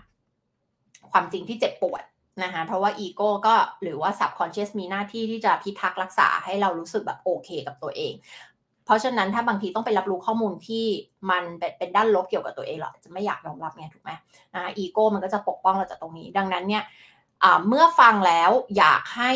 [1.12, 2.04] ความจริงที่เจ็บปวด
[2.44, 8.14] นะคะเพราะว่าอีโก้ก็หรือว่า subconscious มีหน้าที่ที่จะพิทักษ์รักษาให้เรารู้สึกแบบโอเคกับตัวเอง
[8.86, 10.86] เพราะฉะนั้นถ้าบางทีต้องไปรับรู้ข้อมูลที่
[11.30, 11.44] มัน
[11.78, 14.12] เป็นด้านลบเกี่ยวกับตัวเองหรอจะไม่อยากยอมรับไงถูกไหม
[14.54, 16.84] นะคะอีโก้มันก็จะปกป้องเราจากตรงนี้ ดังนั้นเนี่ย
[17.68, 19.32] เมื่อฟังแล้วอยากให้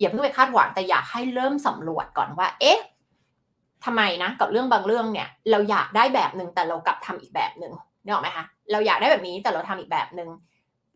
[0.00, 2.80] อย่าเพิ่งไปคาดหวังแต่อยากให้เริ่มสำรวจก่อนว่า เอ๊ะ
[3.84, 7.72] ทำไมนะ กับเรื่องบางเรื่องเนี่ย เราอยากได้แบบหนึ่งแต่เรากลับทำอีกแบบหนึ่ง
[8.06, 10.30] นี่ออกไหมคะเราอยากได้แบบนี้แต่เราทำอีกแบบหนึง่ง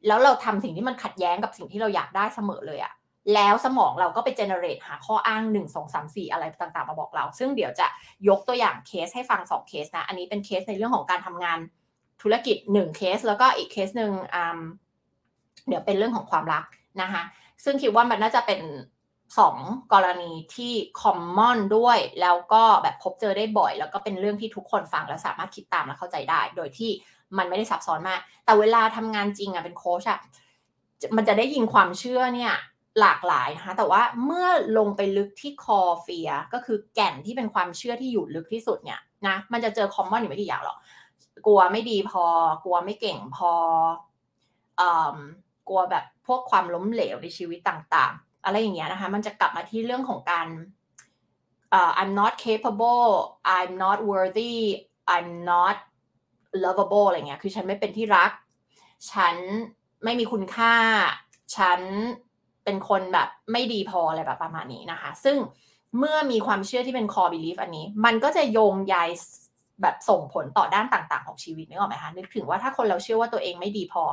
[0.07, 2.93] แล้วเราทำสิ่งที่มันขัดแย้งกับสิ่งที่เราอยากได้เสมอเลยอะ
[3.35, 7.87] แล้วสมองเราก็ไปเจเนเรตหาข้ออ้าง1 2 3 4 อะไรต่างๆ มาบอกเรา ซึ่งเดี๋ยวจะ
[8.29, 11.59] ยกตัวอย่างเคสให้ฟัง 2 เคสนะ อันนี้เป็นเคสในเรื่องของการทำงาน
[12.23, 14.13] ธุรกิจ 1 เคส แล้วก็อีกเคสหนึ่ง
[15.69, 16.65] เดี๋ยวเป็นเรื่องของความรัก
[17.03, 17.23] นะคะ
[17.65, 18.61] ซึ่งคิดว่ามันน่าจะเป็น
[19.39, 19.57] สอง
[19.93, 26.91] กรณีที่คอมมอนด้วย แล้วก็แบบพบเจอได้บ่อย แล้วก็เป็นเรื่องที่ทุกคนฟังแล้วสามารถคิดตามและเข้าใจได้ โดยที่
[27.39, 30.21] มันไม่ได้ซับซ้อนมาก แต่เวลาทำงานจริงอะเป็นโค้ชอะ
[31.17, 32.55] มันจะได้ยินความเชื่อเนี่ย
[33.01, 40.79] หลากหลายนะคะแต่ว่าเมื่อลงไปลึกที่คอเฟียก็คือแก่นที่เป็นความเชื่อที่อยู่ลึกที่สุดเนี่ยนะมันจะเจอคอมมอนอยู่ไม่กี่อย่างหรอก
[41.47, 42.25] กลัวไม่ดีพอ
[42.65, 43.53] กลัวไม่เก่งพอ
[45.69, 48.15] กลัวแบบพวกความล้มเหลวในชีวิตต่าง
[48.45, 50.47] อะไรอย่างเงี้ยนะคะ มันจะกลับมาที่เรื่องของการ
[51.79, 53.11] uh, I'm not capable
[53.57, 54.57] I'm not worthy
[55.15, 55.77] I'm not
[56.65, 58.31] lovable อะไรเงี้ย คือฉันไม่เป็นที่รัก
[59.13, 59.37] ฉัน
[60.05, 60.75] ไม่มีคุณค่า
[61.57, 61.81] ฉัน
[62.65, 65.37] เป็นคนแบบไม่ดีพออะไรแบบประมาณนี้นะคะ ซึ่ง
[65.99, 68.97] เมื่อมีความเชื่อที่เป็น core belief อันนี้ มันก็จะโยงใย
[69.83, 74.05] แบบส่งผลต่อด้านต่าง ๆ ของชีวิตนึกออกไหมคะ นึกถึงว่าถ้าคนเราเชื่อว่าตัวเองไม่ดีพอ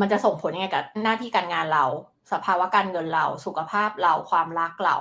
[0.00, 1.84] มันจะส่งผลยังไงกับหน้าที่การงานเรา
[2.32, 4.96] สภาวะการเงินเรา สุขภาพเราความรักเรา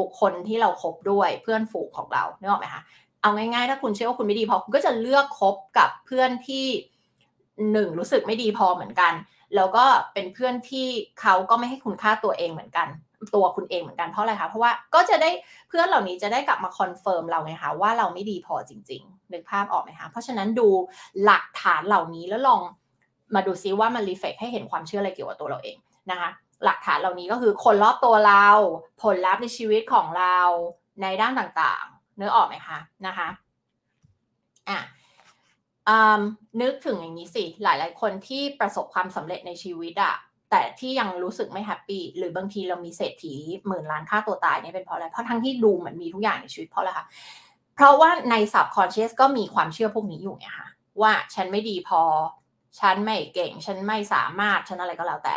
[0.00, 2.82] บุคคลที่เราคบด้วยเพื่อนฝูงของเรานึกออกไหมคะ
[3.22, 6.66] เอาง่ายๆ ถ้าคุณเชื่อว่าคุณไม่ดีพอคุณก็จะเลือกคบกับเพื่อนที่
[7.72, 9.12] หนึ่งรู้สึกไม่ดีพอเหมือนกัน
[9.56, 10.86] แล้วก็เป็นเพื่อนที่
[11.20, 12.88] เขาก็ไม่ให้คุณค่าตัวเองเหมือนกัน
[13.34, 15.30] ตัวคุณเองเหมือนกันเพราะอะไรคะเพราะว่าก็จะได้
[15.68, 20.68] เพื่อนเหล่านี้จะได้กลับมา confirm เราไงคะว่าเราไม่ดีพอจริงๆนึกภาพออกไหมคะเพราะฉะนั้นดู
[21.24, 22.60] หลักฐานเหล่านี้แล้วลอง
[23.34, 25.76] มาดูซิว่ามัน reflect ให้เห็นความเชื่ออะไรเกี่ยวกับตัวเราเอง
[26.10, 26.30] นะคะ
[26.64, 28.46] หลักฐานเหล่านี้ก็คือคนรอบตัวเรา
[29.02, 30.38] ผลลัพธ์ในชีวิตของเรา
[31.02, 33.28] ในด้านต่างๆเนื้อออกไหมคะนะคะ
[34.68, 34.78] อะ
[36.62, 40.14] นึกถึงอย่างนี้สิหลายๆ คนที่ประสบความสำเร็จในชีวิตอะ
[40.50, 43.34] แต่ที่ยังรู้สึกไม่ happy หรือบางทีเรามีเศรษฐี
[43.66, 47.06] หมื่นล้านฆ่าตัวตายเนี่ยเป็นเพราะอะไร เพราะทั้งที่ดูเหมือนมีทุกอย่างในชีวิตเพราะอะไรคะ
[47.74, 50.68] เพราะว่าใน subconscious ก็มีความเชื่อพวกนี้อยู่ไงคะ
[51.02, 52.00] ว่าฉันไม่ดีพอ
[52.80, 55.36] ฉันไม่เก่ง ฉันไม่สามารถ ฉันอะไรก็แล้วแต่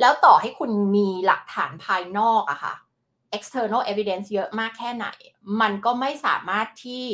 [0.00, 2.74] แล้วต่อให้คุณมีหลักฐานภายนอกอะค่ะ
[3.36, 5.06] external evidence เยอะมากแค่ไหน
[5.60, 7.04] มันก็ไม่สามารถที่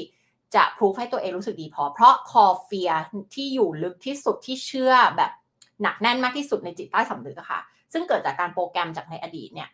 [0.55, 2.91] จะพิสูจให้ตัวเองรู้สึกดีพอ เพราะคอเฟีย
[3.35, 5.33] ที่อยู่ลึกที่สุดที่เชื่อแบบ
[5.83, 7.61] หนักแน่นมากที่สุดในจิตใต้สำนึกอะค่ะ
[7.93, 9.69] ซึ่งเกิดจากการโปรแกรมจากในอดีตเนี่ย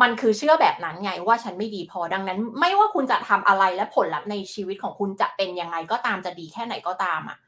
[0.00, 7.38] มันคือเชื่อแบบนั้นไงว่าฉันไม่ดีพอดังนั้น ไม่ว่าคุณจะทำอะไรและผลลัพธ์ในชีวิตของคุณจะเป็นยังไงก็ตามจะดีแค่ไหนก็ตามอะ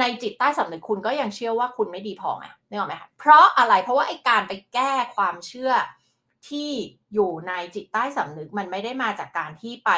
[0.00, 5.72] ในจิตใต้สำนึกคุณก็ยังเชื่อว่าคุณไม่ดีพอไงนึกออกไหมคะเพราะอะไรเพราะว่าไอ้การไปแก้ความเชื่อ
[6.48, 6.70] ที่
[7.14, 9.90] อยู่ในจิตใต้สำนึกมันไม่ได้มาจากการที่ไป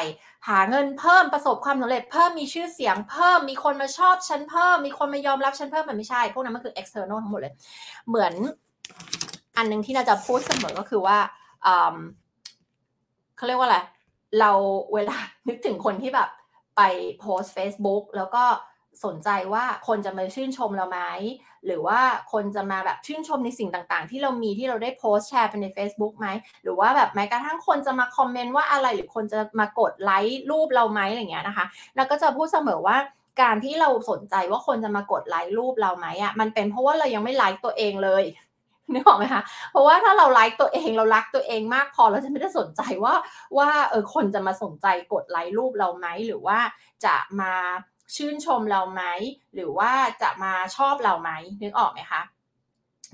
[0.47, 7.53] หาเงินเพิ่มประสบความสำเร็จเพิ่มมีชื่อเสียงเพิ่มมีคนมาชอบฉันเพิ่มมีคนมายอมรับฉันเพิ่มมันไม่ใช่ พวกนั้นมันคือ external ทั้งหมดเลย
[8.07, 8.33] เหมือน
[9.57, 11.17] อันนึงที่เราจะพูดเสมอก็คือว่า
[13.37, 13.79] เขาเรียกว่าอะไร
[14.39, 14.51] เรา
[14.93, 16.29] เวลานึกถึงคนที่แบบ
[16.77, 16.81] ไป
[17.19, 18.43] โพสต์ Facebook แล้วก็
[19.05, 20.99] สนใจว่าคนจะมาชื่นชมเราไหม
[21.65, 21.99] หรือว่า
[22.33, 26.27] คนจะมาแบบชื่นชมในสิ่งต่างๆ ที่เรามีที่เราได้โพสต์แชร์ไปใน Facebook ไหม
[26.63, 32.97] หรือว่าแบบแม้กระทั่งคนจะมาคอมเมนต์ว่าอะไรหรือคนจะมากดไลค์รูปเราไหมอะไรเงี้ยนะคะแล้วก็จะพูดเสมอว่า
[33.41, 38.25] การที่เราสนใจว่าคนจะมากดไลค์รูปเราไหมอะมันเป็นเพราะว่าเรายังไม่ไลค์ตัวเองเลย
[38.93, 43.15] นึกออกไหมคะ เพราะว่าถ้าเราไลค์ตัวเองเรารักตัวเองมากพอเราจะไม่ได้สนใจว่า
[43.57, 46.59] ว่าเออคนจะมาสนใจกดไลค์รูปเราไหมหรือว่า
[47.05, 47.53] จะมา
[48.15, 49.03] ชื่นชมเราไหม
[49.53, 49.91] หรือว่า
[50.21, 51.31] จะมาชอบเราไหม
[51.63, 52.21] นึกออกไหมคะ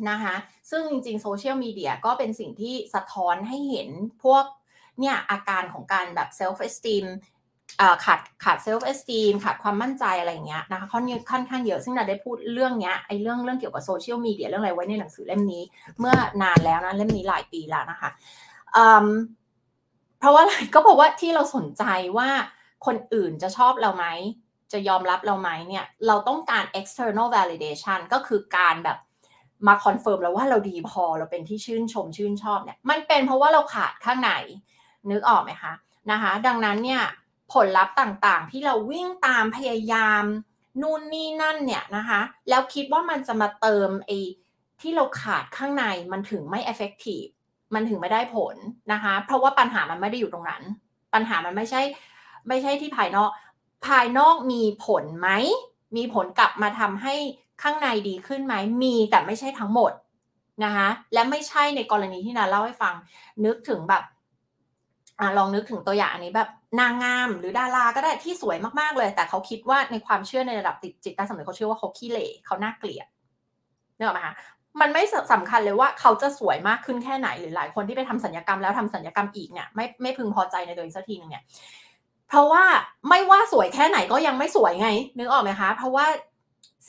[0.10, 0.36] นะคะ
[0.72, 3.90] ซึ่งจริงๆโซเชียลมีเดียก็เป็นสิ่งที่สะท้อนให้เห็น
[4.24, 4.44] พวก
[5.00, 7.06] เนี่ยอาการของการแบบ self-esteem
[8.06, 15.64] ขาดขาด self-esteem ขาดความมั่นใจอะไรเงี้ยนะคะค่อนค่อนข้างเยอะซึ่งเราได้พูดเรื่องเนี้ยไอ้เรื่องเรื่องเกี่ยวกับโซเชียลมีเดียเรื่องอะไรไว้ในหนังสือเล่มนี้
[16.00, 18.10] เมื่อนานแล้วนะเล่มนี้หลายปีแล้วนะคะ
[20.20, 21.84] เพราะว่าอะไรก็บอกว่าที่เราสนใจ
[22.18, 22.30] ว่า
[22.86, 24.06] คนอื่นจะชอบเราไหม
[24.74, 28.98] จะยอมรับเราไหมเนี่ย เราต้องการ external validation ก็คือการแบบ
[29.68, 34.32] มา confirm แล้วว่าเราดีพอเราเป็นที่ชื่นชมชื่นชอบเนี่ย มันเป็นเพราะว่าเราขาดข้างใน
[35.12, 35.74] นึกออกไหมคะ
[36.12, 37.04] นะคะ ดังนั้นเนี่ย
[37.54, 40.24] ผลลัพธ์ต่างๆ ที่เราวิ่งตามพยายาม
[40.82, 44.20] นู่นนี่นั่นเนี่ยนะคะ แล้วคิดว่ามันจะมาเติมไอ้
[44.82, 47.30] ที่เราขาดข้างในมันถึงไม่ effective
[47.74, 48.56] มันถึงไม่ได้ผล
[48.94, 50.64] นะคะ เพราะว่าปัญหามันไม่ได้อยู่ตรงนั้น
[51.14, 51.82] ปัญหามันไม่ใช่
[52.48, 53.30] ไม่ใช่ที่ภายนอก
[53.86, 55.30] ภายนอกมีผลไหม
[55.96, 57.16] มีผลกลับมาทำให้
[57.62, 59.92] ข้างในดีขึ้นไหม มีแต่ไม่ใช่ทั้งหมด
[60.64, 62.94] นะคะและไม่ใช่ในกรณีที่นาเล่าให้ฟัง
[63.46, 64.04] นึกถึงแบบ
[65.20, 73.08] อลองนึกถึงตัวอย่างอันนี้แบบนางงามหรือดาราก็ได้ที่สวยมากๆเลย แต่เขาคิดว่าในความเชื่อในระดับติดจิตใต้สำนึกเขาเชื่อว่าเขาขี้เหร่เขาน่าเกลียด
[73.96, 74.36] เนี่ยหรอไหมคะ
[74.82, 81.44] มันไม่สำคัญเลยว่าเขาจะสวยมากขึ้นแค่ไหนหรือหลายคนที่ไปทำสัญญกรรมแล้วทำสัญญกรรมอีกเนี่ยไม่ไม่พึงพอใจในตัวเองสักทีนึงเนี่ย
[82.34, 82.66] เพราะว่า
[83.10, 86.06] ไม่ว่าสวยแค่ไหนก็ยังไม่สวยไง นึกออกไหมคะ เพราะว่า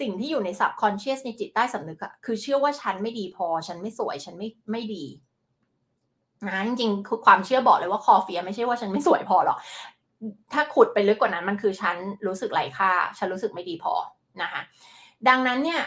[0.00, 5.04] สิ่งที่อยู่ใน subconscious ในจิตใต้สำนึกอะคือเชื่อว่าฉันไม่ดีพอ ฉันไม่สวย ฉันไม่ไม่ดี
[6.48, 9.59] นะจริงๆคือความเชื่อบอกเลยว่าคอเฟียไม่ใช่ว่าฉันไม่สวยพอหรอก
[10.52, 13.94] ถ้าขุดไปลึกกว่านั้นมันคือฉันรู้สึกไร้ค่า ฉันรู้สึกไม่ดีพอ
[14.42, 14.61] นะคะ
[15.28, 15.83] ดังนั้นเนี่ย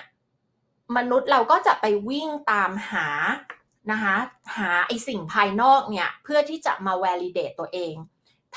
[0.97, 3.07] มนุษย์เราก็จะไปวิ่งตามหา
[3.91, 4.15] นะคะ
[4.57, 7.95] หาไอสิ่งภายนอกเนี่ยเพื่อที่จะมา validate ตัวเอง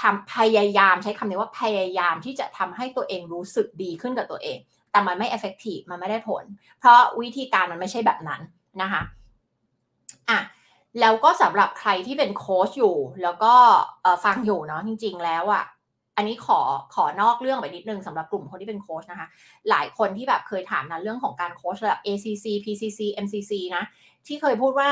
[0.01, 4.59] ทำพยายามใช้คำนี้ว่าพยายามที่จะทำให้ตัวเองรู้สึกดีขึ้นกับตัวเอง
[4.91, 6.45] แต่มันไม่ effective มันไม่ได้ผล
[6.79, 8.41] เพราะวิธีการมันไม่ใช่แบบนั้น
[8.83, 9.03] นะคะ
[10.31, 10.39] อะ
[11.01, 13.55] แล้วก็สำหรับใครที่เป็นโค้ชอยู่ แล้วก็
[14.25, 15.65] ฟังอยู่เนาะจริง ๆ แล้วอะ่ะ
[16.17, 16.61] อันนี้ขอ
[16.95, 19.29] ขอนอกเรื่องไปนิดนึงสำหรับกลุ่มคนที่เป็นโค้ชนะคะ
[19.71, 23.85] หลายคนที่แบบเคยถามนะเรื่องของการโค้ชระดับ ACC PCC MCC นะ
[24.27, 24.91] ที่เคยพูดว่า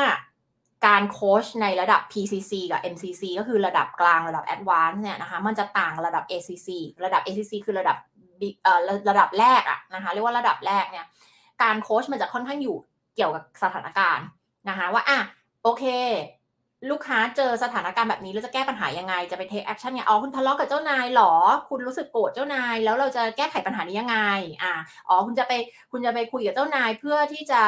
[0.86, 6.68] การโค้ชในระดับ PCC กับ MCC ก็คือระดับกลางระดับ Advanced เนี่ยนะคะมันจะต่างระดับ ACC
[7.04, 7.96] ระดับ ACC คือระดับ
[8.62, 11.04] เอ่อระดับแรกอะนะคะเรียกว่าระดับแรกเนี่ย
[11.62, 12.76] การโค้ชมันจะค่อนข้างอยู่
[13.16, 14.26] เกี่ยวกับสถานการณ์
[14.68, 15.18] นะคะว่าอะ
[15.62, 15.84] โอเค
[16.90, 21.32] ลูกค้าเจอสถานการณ์แบบนี้แล้วจะแก้ปัญหายังไงจะไป take action ไงอ๋อคุณทะเลาะกับเจ้านายหรอ
[21.68, 24.18] คุณรู้สึกโกรธเจ้านาย แล้วเราจะแก้ไขปัญหานี้ยังไง
[24.62, 24.72] อ่า
[25.08, 25.52] อ๋อคุณจะไป
[25.92, 27.62] คุณจะไปคุยกับเจ้านายเพื่อที่จะ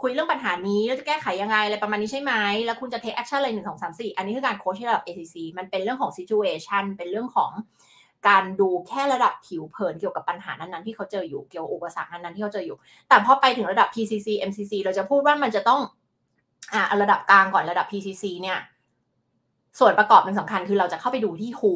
[0.00, 2.32] คุยเรื่องปัญหานี้แล้วจะแก้ไขยังไงอะไรประมาณนี้ใช่ไหม
[2.64, 7.50] แล้วคุณจะ take action อะไรหนึ่งสองสามสี่อันนี้คือการโค้ชระดับ ACC มันเป็นเรื่องของ situation เป็นเรื่องของ
[8.28, 12.76] การดูแค่ระดับผิวเผินเกี่ยวกับปัญหานั้นๆที่เขาเจออยู่เกี่ยวกับอุปสรรคนั้นๆที่เขาเจออยู่
[13.08, 15.80] แต่พอไปถึงระดับ PCC MCC เราจะพูดว่ามันจะต้อง
[16.74, 18.58] อ่าระดับกลางก่อนระดับ PCC เนี่ย
[19.78, 21.72] ส่วนประกอบเป็นสำคัญคือเราจะเข้าไปดูที่ who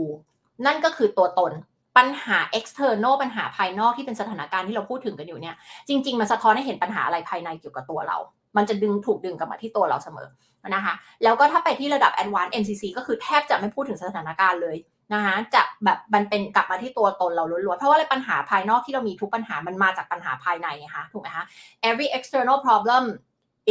[0.67, 1.53] นั่นก็คือตัวตน
[1.97, 5.55] ปัญหา external ปัญหาภายนอกที่เป็นสถานการณ์ที่เราพูดถึงกันอยู่เนี่ย
[5.89, 8.19] จริง ๆ มันสะท้อนให้เห็นปัญหาอะไรภายในเกี่ยวกับตัวเรา
[8.57, 10.29] มันจะดึงถูกดึงกลับมาที่ตัวเราเสมอ
[10.75, 14.77] นะคะ แล้วก็ถ้าไปที่ระดับ advanced MCC ก็คือแทบจะไม่พูดถึงสถานการณ์เลย
[15.15, 21.45] นะคะจะแบบมันเป็นกลับมาที่ตัวตนเราล้วนๆ เพราะว่าอะไรปัญหาภายนอกที่เรามีทุกปัญหามันมาจากปัญหาภายในไงคะถูกไหมคะ
[21.89, 23.03] every external problem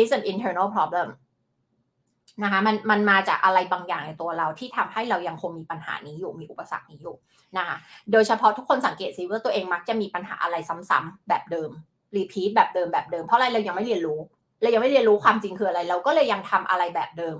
[0.02, 1.08] is an internal problem
[2.44, 7.16] นะคะมันมันมาจากอะไรบางอย่างในตัวเราที่ทำให้เรายังคงมีปัญหานี้อยู่มีอุปสรรคนี้อยู่
[7.58, 7.78] นะคะ
[8.12, 10.56] โดยเฉพาะทุกคนสังเกตซิว่าตัวเองมักจะมีปัญหาอะไร
[10.90, 11.70] ซ้ำๆแบบเดิม
[12.16, 14.20] repeat แบบเดิมแบบเดิมเพราะอะไรเรายังไม่เรียนรู้
[14.62, 17.38] เรายังไม่เรียนรู้ความจริงคืออะไร เราก็เลยยังทำอะไรแบบเดิม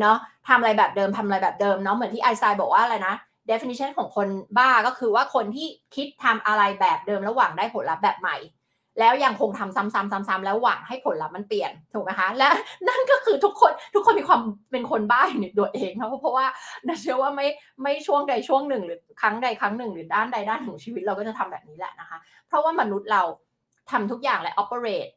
[0.00, 0.16] เนาะ
[0.48, 3.14] ทำอะไรแบบเดิมทำอะไรแบบเดิมเนาะเหมือนที่ไอซ์ไซบอกว่าอะไรนะ
[3.50, 8.36] definition ของคนบ้าก็คือว่าคนที่คิดทำอะไรแบบเดิมแล้วหวังได้ผลลัพธ์แบบใหม่
[9.00, 12.48] แล้วยังคงทำซ้ำๆๆๆ แล้วหวังให้ผลลัพธ์มันเปลี่ยนถูกไหมคะและ
[12.88, 14.40] นั่นก็คือทุกคนทุกคนมีความ
[14.72, 16.46] เป็นคนบ้าในตัวเองนะเพราะว่า
[16.86, 17.46] น่าเชื่อว่าไม่
[17.82, 23.22] ไม่ช่วงใดช่วงหนึ่ง หรือครั้งใดครั้งหนึ่ง หรือด้านใดด้านของชีวิตเราก็จะทำแบบนี้แหละนะคะ เพราะว่ามนุษย์เรา
[23.90, 25.10] ทำทุกอย่างและ operate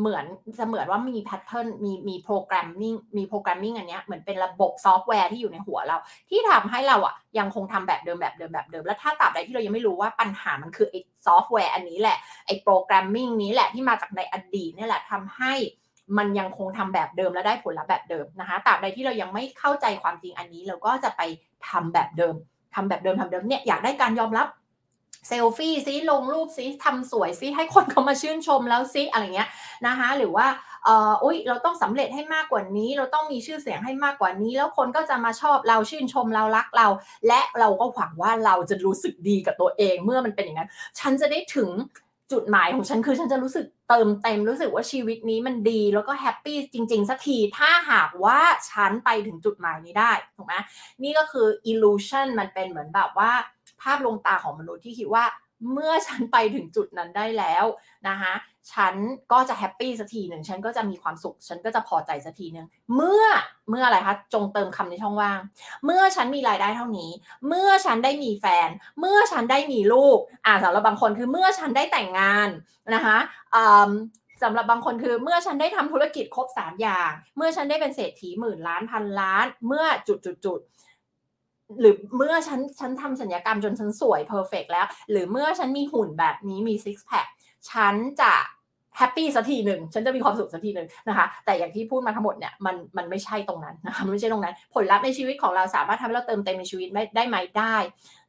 [0.00, 0.24] เหมือน
[0.56, 5.96] เสมือนว่ามี pattern มีมี programming มี programming อันนี้เหมือนเป็นระบบซอฟต์แวร์ที่อยู่ในหัวเรา
[6.30, 15.52] ที่ทำให้เราอะยังคงทำแบบเดิมแบบเดิมแบบเดิม แล้วถ้าตราบใดที่เรายังไม่รู้ว่าปัญหามันคือไอ้ซอฟต์แวร์อันนี้แหละไอ้ programming นี้แหละที่มาจากในอดีตนี่แหละทำให้
[16.18, 21.22] มันยังคงทำแบบเดิมและได้ผลลัพธ์แบบเดิมนะคะตราบใดที่เรายังไม่เข้าใจความจริงอันนี้ เราก็จะไป
[21.68, 22.34] ทำแบบเดิม
[22.74, 24.46] ทำแบบเดิมทำเดิมเนี่ยอยากได้การยอมรับ
[25.28, 29.48] เซลฟี่ซิลงรูปซิทำสวยซิให้คนเขามาชื่นชมเราซิอะไรเงี้ย
[29.86, 30.46] นะคะหรือว่า
[30.84, 36.88] เอออุ้ยเราต้องสำเร็จให้มากกว่านี้ เราต้องมีชื่อเสียงให้มากกว่านี้ แล้วคนก็จะมาชอบเราชื่นชมเรารักเรา
[37.28, 41.70] และเราก็หวังว่าเราจะรู้สึกดีกับตัวเองเมื่อมันเป็นอย่างนั้น ฉันจะได้ถึง
[42.32, 50.54] จุดหมายของฉันคือฉันจะรู้สึกเติมเต็มรู้สึกว่าชีวิตนี้มันดีแล้วก็ happy จริง ๆ สักทีถ้าหากว่าฉันไปถึงจุดหมายนี้ได้ถูกไหม
[51.02, 53.32] นี่ก็คือ illusion มันเป็นเหมือนแบบว่า
[53.84, 55.24] ภาพลวงตาของมนุษย์ที่คิดว่า
[55.72, 57.64] เมื่อฉันไปถึงจุดนั้นได้แล้ว
[58.08, 58.32] นะคะ
[58.72, 58.94] ฉัน
[59.32, 62.66] ก็จะ happy สักทีหนึ่งฉันก็จะมีความสุข ฉันก็จะพอใจสักทีหนึ่ง
[62.96, 63.24] เมื่อ
[63.70, 65.40] เมื่ออะไรคะจงเติมคำในช่องว่าง
[65.84, 67.10] เมื่อฉันมีรายได้เท่านี้
[67.48, 68.68] เมื่อฉันได้มีแฟน
[69.00, 72.48] เมื่อฉันได้มีลูกอ่าสำหรับบางคนคือเมื่อฉันได้แต่งงาน
[72.94, 73.18] นะคะ
[74.42, 80.60] สำหรับบางคนคือเมื่อฉันได้ทำธุรกิจครบสามอย่าง เมื่อฉันได้เป็นเศรษฐีหมื่นล้านพันล้าน เมื่อจุดจุดจุด
[81.80, 87.26] หรือเมื่อฉันฉันทำสัญญกรรมจนฉันสวยเพอร์เฟกแล้ว หรือเมื่อฉันมีหุ่นแบบนี้มีซิกแพค
[87.70, 88.32] ฉันจะ
[88.98, 97.76] happy สักทีหนึ่งฉันจะมีความสุขสักทีหนึ่งนะคะ แต่อย่างที่พูดมาทั้งหมดเนี่ยมันมันไม่ใช่ตรงนั้นนะคะไม่ใช่ตรงนั้น ผลลัพธ์ในชีวิตของเราสามารถทำให้เราเติมเต็มในชีวิตได้ไหมได้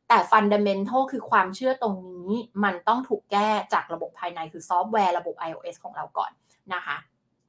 [0.08, 1.95] แต่ fundamental คือความเชื่อตรง
[2.30, 6.32] นี้ มันต้องถูกแก้จากระบบภายในคือซอฟต์แวร์ระบบ iOS ของเราก่อน
[6.74, 6.98] นะคะ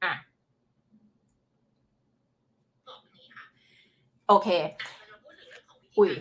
[0.03, 0.13] อะ
[4.27, 4.47] โอเค
[5.97, 6.11] อุ้ย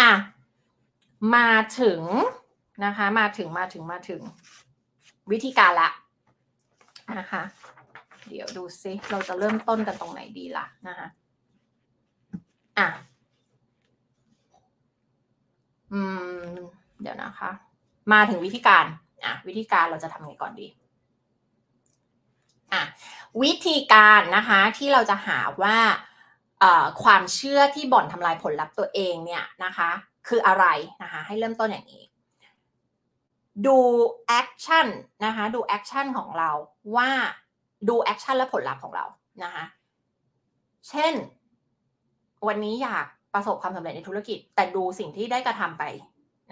[0.00, 0.12] อะ
[1.34, 2.02] มาถึง
[2.84, 4.20] นะคะ มาถึงมาถึงมาถึง
[5.30, 5.90] วิธีการละ
[7.18, 7.42] นะคะ
[8.28, 11.08] เดี๋ยวดูซิเราจะเริ่มต้นกันตรงไหนดีล่ะนะคะ
[12.78, 12.88] อะ
[15.92, 16.00] อื
[16.46, 16.52] ม
[17.00, 17.50] เดี๋ยวนะคะ
[18.12, 18.84] มาถึงวิธีการ
[19.24, 20.66] อะวิธีการเราจะทำไงก่อนดี
[22.72, 22.82] อะ
[23.42, 25.78] วิธีการนะคะที่เราจะหาว่า
[27.02, 29.90] ความเชื่อที่บ่อนทำลายผลลัพธ์ตัวเองเนี่ยนะคะ
[30.28, 30.66] คืออะไร
[31.02, 32.04] นะคะ ให้เริ่มต้นอย่างนี้
[33.66, 33.78] ดู
[34.26, 34.86] action
[35.24, 36.50] นะคะ ดู action ของเรา
[36.96, 37.10] ว่า
[37.88, 39.04] ดู action และผลลัพธ์ของเรา
[39.44, 39.64] นะคะ
[40.88, 41.14] เช่น
[42.46, 45.84] วันนี้อยากประสบความสำเร็จในธุรกิจ แต่ดูสิ่งที่ได้กระทำไป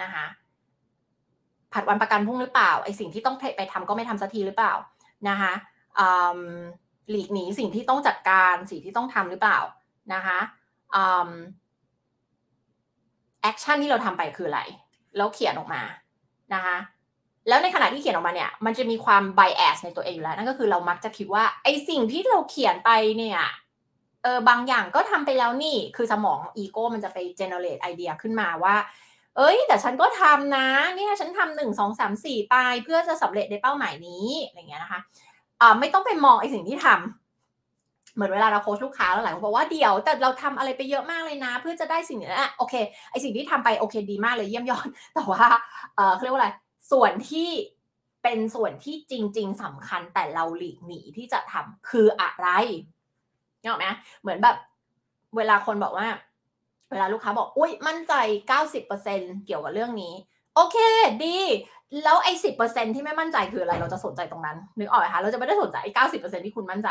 [0.02, 0.26] นะคะ
[1.72, 4.74] ผัดวันประกันพรุ่งหรือเปล่าไอสิ่งที่ต้องไปทำก็ไม่ทำสักทีหรือเปล่า
[5.28, 5.52] นะคะ
[7.10, 9.58] หลีกหนีสิ่งที่ต้องจัดการสิ่งที่ต้องทำหรือเปล่า
[10.14, 10.38] นะคะ
[13.42, 14.62] action ที่เราทำไปคืออะไร
[15.16, 15.82] แล้วเขียนออกมา
[16.54, 16.76] นะคะ
[17.48, 23.40] แล้วในขณะที่เขียนออกมาเนี่ย มันจะมีความ bias ในตัวเองอยู่แล้ว นั่นก็คือเรามักจะคิดว่าไอสิ่งที่เราเขียนไปเนี่ย
[24.22, 28.76] เออบางอย่างก็ทำไปแล้วนี่คือสมองอีโก้มันจะไป generate idea ขึ้นมาว่า
[29.36, 35.00] เอ้ย แต่ฉันก็ทำนะเนี่ยฉันทำหนึ่งสองสามสี่ไปเพื่อจะสำเร็จในเป้าหมายนี้อะไรเงี้ยนะคะ
[35.60, 37.21] อ่าไม่ต้องไปมองไอสิ่งที่ทำ
[38.14, 42.74] เหมือนเวลาเราโค้ชลูกค้าแล้วหลายคนบอกว่าเดี๋ยว แต่เราทำอะไรไปเยอะมากเลยนะ เพื่อจะได้สิ่งนี้อะโอเค
[43.10, 45.46] ไอสิ่งที่ทำไปโอเคดีมากเลยเยี่ยมยอด แต่ว่า
[45.96, 46.50] เออเขาเรียกว่าอะไร
[46.92, 47.48] ส่วนที่
[48.22, 52.48] เป็นส่วนที่จริง ๆสำคัญแต่เราหลีกหนีที่จะทำคืออะไร
[53.62, 53.86] เนาะไหม
[54.22, 54.56] เหมือนแบบ
[55.36, 56.06] เวลาคนบอกว่า
[56.90, 58.14] เวลาลูกค้าบอกอุ้ยมั่นใจ
[58.48, 60.14] เก้าสิบเปอร์เซ็นเกี่ยวกับเรื่องนี้
[60.54, 60.76] โอเค
[61.24, 61.38] ดี
[62.04, 66.88] แล้วไอ้สิบเปอร์เซ็นที่ไม่มั่นใจคืออะไร เราจะสนใจตรงนั้นนึกออกไหมคะเราจะไม่ได้สนใจไอ้เก้าสิบเปอร์เซ็นที่คุณมั่นใจ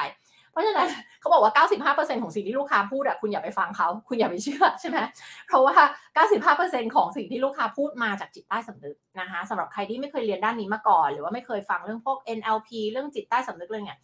[0.52, 0.88] เพราะฉะนั้น
[1.20, 1.52] เขาบอกว่า
[1.96, 4.98] 95%ของสิ่งที่ลูกค้าพูดอะคุณอย่าไปฟังเขา คุณอย่าไปเชื่อใช่ไหม
[5.48, 5.76] เพราะว่า
[6.56, 14.00] 95%ของสิ่งที่ลูกค้าพูดมาจากจิตใต้สำนึกนะคะสำหรับใครที่ไม่เคยเรียนด้านนี้มาก่อน หรือว่าไม่เคยฟังเรื่องพวก NLP เรื่องจิตใต้สำนึกเรื่องเนี้ย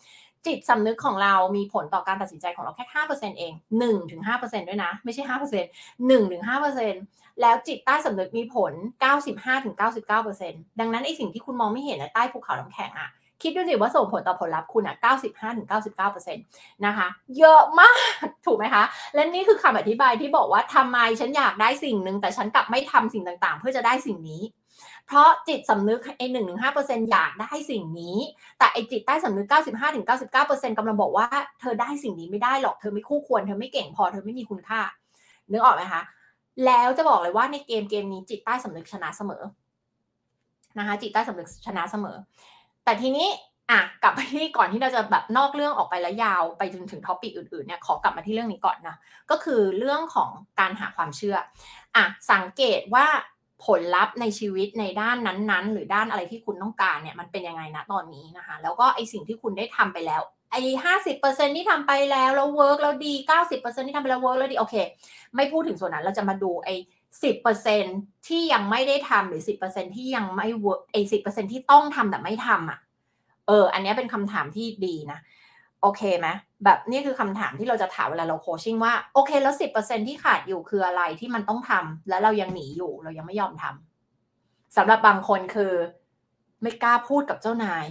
[0.45, 2.85] จิตสำนึกของเรามีผลต่อการตัดสินใจของเราแค่
[3.17, 3.53] 5%เอง
[4.11, 5.31] 1-5%ด้วยนะ ไม่ใช่ 5%
[6.49, 8.73] 1-5%แล้วจิตใต้สำนึกมีผล
[9.75, 13.09] 95-99%ดังนั้นไอสิ่งที่คุณมองไม่เห็นใต้ภูเขาน้ำแข็งอะ
[13.41, 14.95] คิดดูสิว่าส่งผลต่อผลลัพธ์คุณอะ
[15.65, 16.35] 95-99%
[16.85, 17.95] นะคะ เยอะมาก
[18.45, 18.83] ถูกไหมคะ
[19.15, 24.43] และนี่คือคำอธิบายที่บอกว่าทำไมฉันอยากได้สิ่งหนึ่งแต่ฉันกลับไม่ทำสิ่งต่างๆ เพื่อจะได้สิ่งนี้
[25.05, 28.17] เพราะจิตสำนึกไอ้หนึ่งถึงห้าเปอร์เซ็นอยากได้สิ่งนี้
[28.59, 31.27] แต่ไอ้จิตใต้สำนึกเก้าสิบห้าถึงเก้าสิบเก้าเปอร์เซ็นกำลังบอกว่า
[31.59, 34.81] เธอได้สิ่งนี้ไม่ได้หรอกเธอไม่คู่ควรเธอไม่เก่งพอเธอไม่มีคุณค่า
[35.51, 36.01] นึกออกไหมคะ
[36.65, 39.43] แล้วจะบอกเลยว่าในเกมเกมนี้จิตใต้สำนึกชนะเสมอ
[40.77, 42.17] นะคะจิตใต้สำนึกชนะเสมอ
[42.87, 43.27] แต่ทีนี้
[43.71, 48.95] อะกลับไปที่ก่อนที่เราจะแบบนอกเรื่องออกไปแล้วยาวไปจนถึง topic อื่นๆเนี่ยขอกลับมาที่เรื่องนี้ก่อนนะ
[49.31, 51.37] ก็คือเรื่องของการหาความเชื่อ
[51.95, 53.05] อะสังเกตว่า
[53.65, 60.21] ผลลัพธ์ในชีวิตในด้านนั้นๆ หรือด้านอะไรที่คุณต้องการเนี่ยมันเป็นยังไงนะตอนนี้นะคะ แล้วก็ไอสิ่งที่คุณได้ทำไปแล้ว
[60.51, 64.75] ไอ้ห้าสิบเปอร์เซ็นที่ทำไปแล้วแล้ว work แล้วดีเก้าสิบเปอร์เซ็นที่ทำไปแล้ว work แล้วดีโอเค
[65.35, 66.69] ไม่พูดถึงส่วนนั้นเราจะมาดูไอ
[67.23, 67.83] สิบเปอร์เซ็น
[68.27, 72.79] ที่ยังไม่ได้ทำหรือสิบเปอร์เซ็นที่ยังไม่ work ไอ้สิบเปอร์เซ็นที่ต้องทำแต่ไม่ทำอะ
[73.47, 75.19] เออ อันนี้เป็นคำถามที่ดีนะ
[75.81, 76.27] โอเคไหม
[76.63, 85.73] แบบนี่คือคำถามที่เราจะถามเวลาเรา coaching ว่า โอเค แล้วสิบเปอร์เซ็นที่ขาดอยู่คืออะไรที่มันต้องทำแล้วเรายังหนีอยู่เรายังไม่ยอมทำสำหรับบางคนคือ
[86.61, 87.85] ไม่กล้าพูดกับเจ้านาย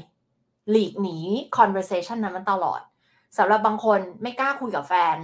[0.71, 1.19] หลีกหนี
[1.59, 2.81] conversation นั้นมันตลอด
[3.39, 5.17] สำหรับบางคนไม่กล้าคุยกับแฟน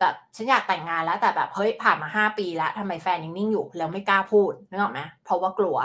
[0.00, 5.76] แบบฉันอยากแต่งงานแล้วแต่แบบเฮ้ยผ่านมาห้าปีแล้วทำไมแฟนยังนิ่งอยู่แล้วไม่กล้าพูดนึกออกไหมเพราะว่ากลัว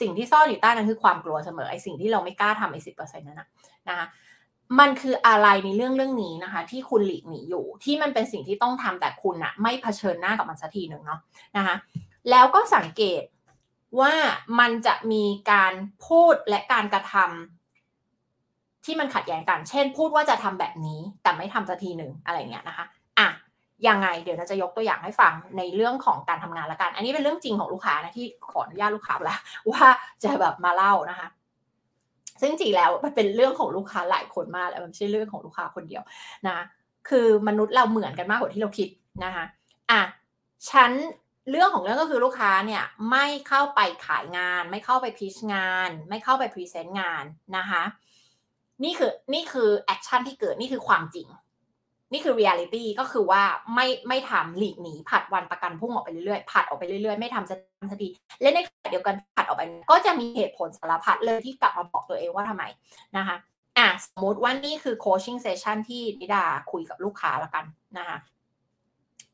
[0.00, 3.48] สิ่งที่ซ่อนอยู่ใต้นั้นคือความกลัวเสมอไอ้สิ่งที่เราไม่กล้าทำไอ้สิบเปอร์เซ็นต์นั้นนะ
[3.88, 4.06] นะคะ
[4.80, 11.20] มันคืออะไรในเรื่องเรื่องนี้นะคะ ที่คุณหลีกหนีอยู่ ที่มันเป็นสิ่งที่ต้องทำแต่คุณอะไม่เผชิญหน้ากับมันสักทีหนึ่งเนาะ
[11.56, 11.76] นะคะ
[12.30, 13.22] แล้วก็สังเกต
[14.00, 14.14] ว่า
[14.60, 15.72] มันจะมีการ
[16.06, 22.84] พูดและการกระทำที่มันขัดแย้งกัน เช่น พูดว่าจะทำแบบนี้แต่ไม่ทำสักทีหนึ่งอะไรเงี้ยนะคะ
[23.18, 23.28] อะ
[23.88, 29.40] ยังไงเดี๋ยวเราจะยกตัวอย่างให้ฟังในเรื่องของการทำงานละกัน อันนี้เป็นเรื่องจริงของลูกค้านะที่ขออนุญาตลูกค้าแล้ว
[29.70, 29.86] ว่า
[30.24, 31.28] จะแบบมาเล่านะคะ
[32.40, 36.02] ซึ่งจริงแล้วมันเป็นเรื่องของลูกค้าหลายคนมากแล้วมันไม่ใช่เรื่องของลูกค้าคนเดียว
[36.48, 36.58] นะ
[37.08, 38.88] คือมนุษย์เราเหมือนกันมากกว่าที่เราคิด
[39.24, 39.44] นะคะ
[39.90, 40.02] อะ
[40.70, 40.90] ฉัน
[41.50, 47.24] เรื่องของเรื่องก็คือลูกค้าเนี่ยไม่เข้าไปขายงาน ไม่เข้าไป pitch งาน ไม่เข้าไป present งาน
[47.56, 47.82] นะคะ
[48.84, 51.28] นี่คือนี่คือ action ที่เกิดนี่คือความจริง
[52.12, 53.42] นี่คือ reality ก็คือว่า
[53.74, 58.08] ไม่ไม่ทำหลีกหนีผัดวันประกันพรุ่งออกไปเรื่อยๆผัดออกไปเรื่อยๆ ไม่ทำสักที
[58.40, 62.64] และในขณะเดียวกันผัดออกไป ก็จะมีเหตุผลสารพัดเลยที่กลับมาบอกตัวเองว่าทำไม
[63.16, 63.36] นะคะ
[63.78, 67.64] อะสมมติว่านี่คือโคชชิ่งเซสชันที่นิดาคุยกับลูกค้าละกัน
[67.98, 68.18] นะคะ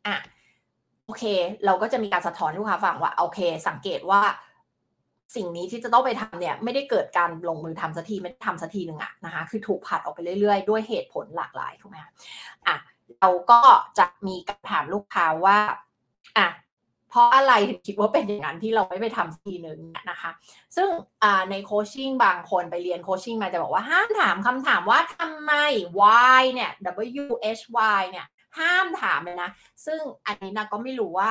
[0.07, 0.17] อะ
[1.07, 1.25] โอเค
[1.65, 4.21] เราก็จะมีการสะท้อนลูกค้าฟังว่าโอเค สังเกตว่า
[5.37, 12.13] สิ่งนี้ที่จะต้องไปทำเนี่ยไม่ได้เกิดการลงมือทำสักทีไม่ทำสักทีหนึ่งอะนะคะคือถูกผัดออกไปเรื่อยๆ ด้วยเหตุผลหลากหลายถูกไหมคะ
[12.67, 12.77] อะ
[13.21, 13.61] เราก็
[13.99, 15.59] จะมีการถามลูกค้าว่า
[16.39, 16.49] อะ
[17.11, 19.79] เพราะอะไรถึงคิดว่าเป็นอย่างนั้นที่เราไม่ไปทำทีหนึ่ง
[20.11, 20.31] นะคะ
[20.77, 20.89] ซึ่ง
[21.51, 25.53] ในโคชชิ่งบางคนไปเรียนโคชชิ่งมาจะบอกว่าห้ามถามคำถามว่าทำไม
[26.01, 26.71] why เนี่ย
[27.23, 27.25] W
[27.59, 27.63] H
[28.01, 28.27] Y เนี่ย
[28.59, 29.51] ห้ามถามเลยนะ
[29.87, 31.31] ซึ่งอันนี้นะก็ไม่รู้ว่า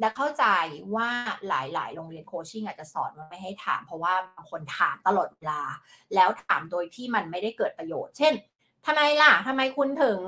[0.00, 0.44] และเข้าใจ
[0.94, 1.08] ว่า
[1.48, 5.62] หลาย ๆ โรงเรียนโคชชิ่งอาจจะสอนว่าไม่ให้ถาม เพราะว่าบางคนถามตลอดเวลา
[6.14, 8.32] แล้วถามโดยที่มันไม่ได้เกิดประโยชน์ เช่น
[8.86, 10.20] ทำไมล่ะทำไมคุณถึง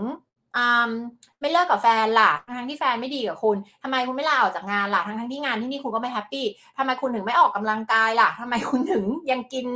[1.40, 6.44] ไม่เลิกกับแฟนล่ะ ทั้งที่แฟนไม่ดีกับคุณทำไมคุณไม่ลาออกจากงานล่ะ ทั้งทั้งที่งานที่นี่คุณก็ไม่แฮปปี้
[6.78, 9.66] ทำไมคุณถึงไม่ออกกำลังกายล่ะทำไมคุณถึงยังกิน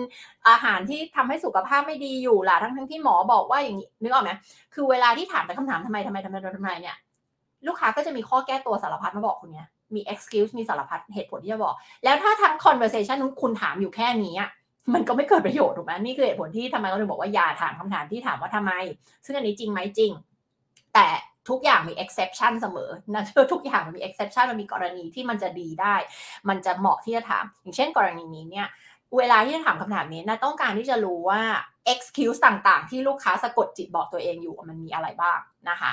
[0.48, 4.30] อาหารที่ทำให้สุขภาพไม่ดีอยู่ล่ะ ทั้งทั้งที่หมอบอกว่าอย่างนี้ นึกออกไหม
[4.74, 6.96] คือเวลาที่ถามแต่คำถามทำไมทำไมทำไมทำไมเนี่ย
[7.66, 14.36] ลูกค้าก็จะมีข้อแก้ตัวสารพัดมาบอกคุณเนี่ยมี excuse มีสารพัดเหตุผลที่จะบอก แล้วถ้าทั้ง conversation นุ้นคุณถามอยู่แค่นี้
[14.94, 18.72] มันก็ไม่เกิดประโยชน์ถูกไหมนี่คือเหตุผลที่ทำไมเราถึงบอกว่าอย่าถามคำถามที่ถามว่าทำไม
[19.24, 20.12] ซึ่งอันนี้จริงไหมจริง
[20.94, 21.06] แต่
[21.48, 25.94] ทุกอย่างมี exception เสมอนะทุกอย่างมันมี exception มันมีกรณีที่มันจะดีได้
[26.48, 28.66] มันจะเหมาะที่จะถาม อย่างเช่น กรณีนี้เนี่ย
[29.16, 31.42] เวลาที่จะถามคำถามนี้นะต้องการที่จะรู้ว่า
[31.92, 35.38] excuse ต่างๆ ที่ลูกค้าสะกดจิตบอกตัวเองอยู่มันมีอะไรบ้าง
[35.70, 35.92] นะคะ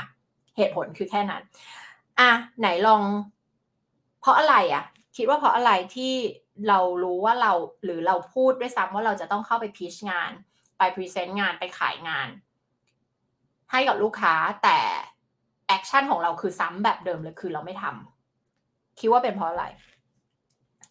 [0.58, 1.43] เหตุผลคือแค่นั้น
[2.20, 3.03] อะไหนลอง
[4.22, 4.84] เพราะอะไรอะ
[5.16, 6.14] คิดว่าเพราะอะไรที่
[6.68, 7.51] เรารู้ว่าเรา
[7.84, 10.32] หรือเราพูดด้วยซ้ำว่าเราจะต้องเข้าไปพิชงาน
[10.78, 12.28] ไป present งานไปขายงาน
[13.72, 14.34] ให้กับลูกค้า
[14.64, 14.78] แต่
[15.67, 19.66] action ของเราคือซ้ำแบบเดิมเลยคือเราไม่ทำคิดว่าเป็นเพราะอะไร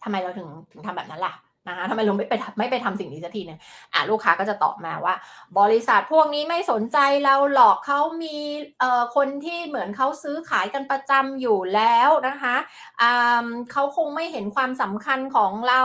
[0.03, 1.35] ทำไมเราถึงถึงทำแบบนั้นล่ะ
[1.69, 3.59] นะคะทำไมเราไม่ไปไม่ไปทำสิ่งนี้สักทีนึ่ง
[3.93, 5.15] อะลูกค้าก็จะตอบมาว่า
[5.61, 8.37] บริษัทพวกนี้ไม่สนใจเราหรอกเขามี
[8.81, 12.57] เอ่อคนที่เหมือนเขาซื้อขายกันประจำอยู่แล้วนะคะ
[13.03, 15.83] อ่าเขาคงไม่เห็นความสำคัญของเรา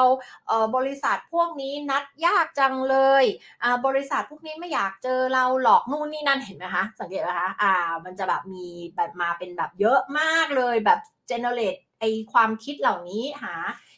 [0.47, 3.23] เอ่อบริษัทพวกนี้นัดยากจังเลย
[3.63, 7.73] อ่าบริษัทพวกนี้ไม่อยากเจอเราหลอกนู่นนี่นั่นเห็นไหมคะสังเกตไหมคะอ่า
[8.05, 8.65] มันจะแบบมี
[8.95, 10.99] แบบมาเป็นแบบเยอะมากเลยแบบ
[11.29, 13.53] generate ไอความคิดเหล่านี้หา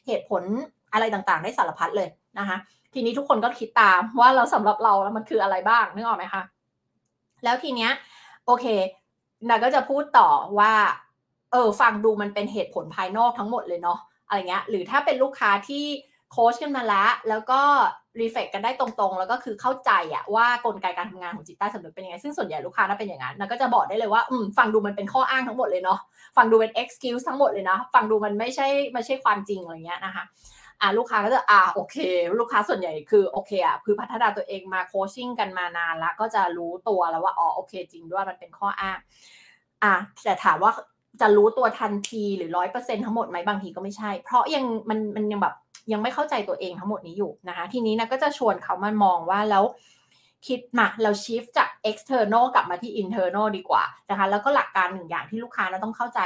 [0.08, 0.44] เหตุผล
[0.94, 2.58] อะไรต่างๆ ได้สารพัดเลยนะคะ
[2.94, 6.44] ทีนี้ทุกคนก็คิดตามว่าเราสำหรับเราแล้วมันคืออะไรบ้างนึกออกไหมคะ
[7.44, 7.92] แล้วทีเนี้ย
[8.46, 8.66] โอเค
[9.50, 10.30] นาก็จะพูดต่อ
[10.60, 10.74] ว่า
[11.52, 15.86] เออฟังดูมันเป็นเหตุผลภายนอกทั้งหมดเลยเนาะอะไรเงี้ย หรือถ้าเป็นลูกค้าที่
[16.32, 17.62] โค้ชกันมาแล้ว แล้วก็
[18.20, 26.00] รีเฟกกันได้ตรงๆ แล้วก็คือเข้าใจอะว่ากลไกการทำงานของจิตใต้สำนึกเป็นยังไง ซึ่งส่วนใหญ่ลูกค้าน่าเป็นอย่างนั้นนาก็จะบอกได้เลยว่าอืมฟังดูมันเป็นข้ออ้างทั้งหมดเลยเนาะ
[26.38, 30.24] ฟังดูเป็น excuse ทั้งหมดเลยนะ ฟังดูมันไม่ใช่ไม่ใช่ความจริงอะไรเงี้ยนะคะ
[30.82, 31.98] อ่าลูกค้าก็จะอ่าโอเค
[32.40, 38.98] ลูกค้าส่วนใหญ่คือโอเคอะคือพัฒนาตัวเองมาโคชชิ่งกันมานานแล้วก็จะรู้ตัวแล้วว่าอ๋อโอเค จริงด้วยมันเป็นข้ออ้าง
[39.84, 40.72] อะแต่ถามว่า
[41.22, 45.56] จะรู้ตัวทันทีหรือร้อยเปอร์เซ็นทั้งหมดไหมบางทีก็ไม่ใช่ เพราะยังมันมันยังแบบ
[45.92, 49.64] ยังไม่เข้าใจตัวเองทั้งหมดนี้อยู่นะคะ ทีนี้นะก็จะชวนเขามามองว่าแล้ว
[50.48, 56.20] คิดมาเรา shift จาก external กลับมาที่ internal ดีกว่านะคะแล้วก็หลักการหนึ่งอย่างที่ลูกค้าเราต้องเข้าใจ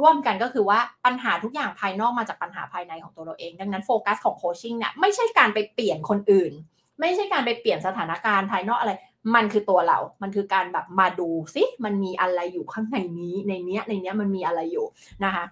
[0.00, 6.52] ร่วมกันก็คือว่าปัญหาทุกอย่างภายนอกมาจากปัญหาภายในของตัวเราเอง ดังนั้นโฟกัสของโคชชิ่งเนี่ยไม่ใช่การไปเปลี่ยนคนอื่น
[7.00, 8.92] ไม่ใช่การไปเปลี่ยนสถานการณ์ภายนอกอะไร
[9.34, 14.86] มันคือตัวเรา มันคือการแบบมาดูซิมันมีอะไรอยู่ข้างในนี้ในเนี้ยในเนี้ยมันมีอะไรอยู่
[15.24, 15.44] นะคะ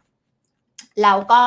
[1.03, 1.41] แล้วก็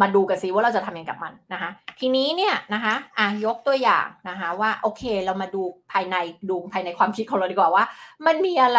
[0.00, 1.70] มาดูกันซิว่าเราจะทำยังไงกับมันนะคะ
[2.00, 6.16] ทีนี้เนี่ยนะคะอะยกตัวอย่างนะคะว่าโอเคเรามาดูภายใน
[6.50, 7.84] ดูภายในความคิดของเราดีกว่าว่า
[8.26, 8.78] มันมีอะไร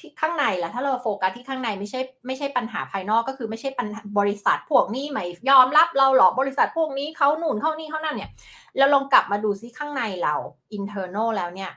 [0.00, 8.30] ที่ข้างในล่ะถ้าเราโฟกัสที่ข้างในไม่ใช่ไม่ใช่ปัญหาภายนอกก็คือไม่ใช่ปัญหาบริษัทพวกนี้ไม่ยอมรับเราหรอกบริษัทพวกนี้เขาหนุนเขานี่เขานั่นเนี่ย
[8.76, 10.34] เราลองกลับมาดูซิข้างในเรา
[10.76, 11.70] internal แล้วเนี่ย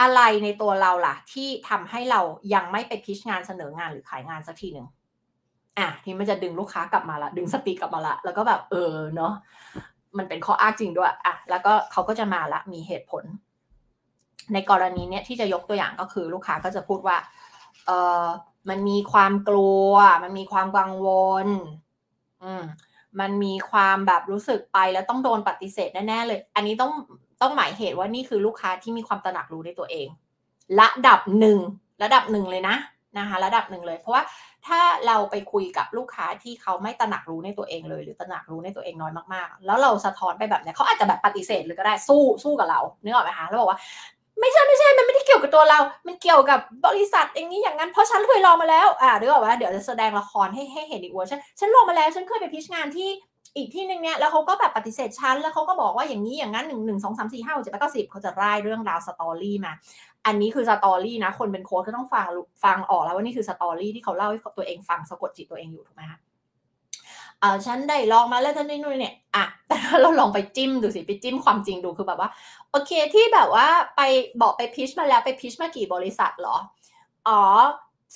[0.00, 2.20] อะไรในตัวเราล่ะ ที่ทำให้เรา
[2.54, 4.86] ยังไม่ไปพิชงานเสนองานหรือขายงานสักทีหนึ่ง
[5.78, 9.32] อะทีมันจะดึงลูกค้ากลับมาละดึงสติกลับมาละแล้วก็แบบเออเนาะ
[10.18, 13.24] มันเป็นข้ออ้างจริงด้วยอะแล้วก็เขาก็จะมาละมีเหตุผล
[14.52, 17.16] ในกรณีเนี้ยที่จะยกตัวอย่างก็คือลูกค้าก็จะพูดว่า
[17.86, 17.90] เอ
[18.22, 18.24] อ
[18.68, 19.92] มันมีความกลัว
[20.24, 21.08] มันมีความกังว
[21.44, 21.46] ล
[22.42, 22.62] อืม
[23.20, 26.92] มันมีความแบบรู้สึกไปแล้วต้องโดนปฏิเสธแน่ๆเลย อันนี้ต้อง
[27.42, 30.08] ต้องหมายเหตุว่านี่คือลูกค้าที่มีความตระหนักรู้ในตัวเอง
[30.80, 31.58] ระดับหนึ่ง
[32.02, 32.76] ระดับหนึ่งเลยนะ
[33.18, 34.22] นะคะระดับหนึ่งเลย เพราะว่า
[34.66, 43.78] ถ้าเราไปคุยกับลูกค้าที่เขาไม่ตระหนักรู้ในตัวเองเลย หรือตระหนักรู้ในตัวเองน้อยมากๆ แล้วเราสะท้อนไปแบบเนี้ยเขาอาจจะแบบปฏิเสธหรือก็ได้สู้สู้กับเราเนื้อออกไหมคะแล้วบอกว่า
[44.40, 53.08] ไม่ใช่ไม่ใช่ มันไม่ได้เกี่ยวกับตัวเรา มันเกี่ยวกับบริษัทอย่างนี้อย่างนั้น เพราะฉันเคยลองมาแล้ว อ่าหรือว่าเดี๋ยวจะแสดงละครให้ให้เห็นอีกว่าฉันฉันลองมาแล้ว ฉันเคยไป pitch งานที่
[53.56, 59.72] อีกที่หนึ่งเนี่ยแล้วเขาก็แบบปฏิเสธฉัน แล้วเขาก็บอกว่าอย่างนี้อย่างนั้นหนึ่งหนึ่งสองสามสี่ห้าหกเจ็ดแปดเก้าสิบเขาจะร่ายเรื่องราว story มา
[60.26, 62.26] อันนี้คือ story นะ คนเป็นโค้ชก็ต้องฟัง
[62.64, 66.18] ฟังออกแล้วว่านี่คือ story ที่เขาเล่าให้ตัวเองฟังสะกดจิตตัวเองอยู่ถูกไหมคะ
[67.44, 72.30] อ่าฉันได้ลองมาแล้วท่านนี่นู่นเนี่ยอะแต่เราลองไปจิ้มดูสิไปจิ้มความจริงดูคือแบบว่า
[72.70, 73.66] โอเคที่แบบว่า
[73.96, 74.00] ไป
[74.42, 76.56] บอกไปพิชมาแล้วไปพิชมากี่บริษัทหรอ
[77.28, 77.40] อ๋อ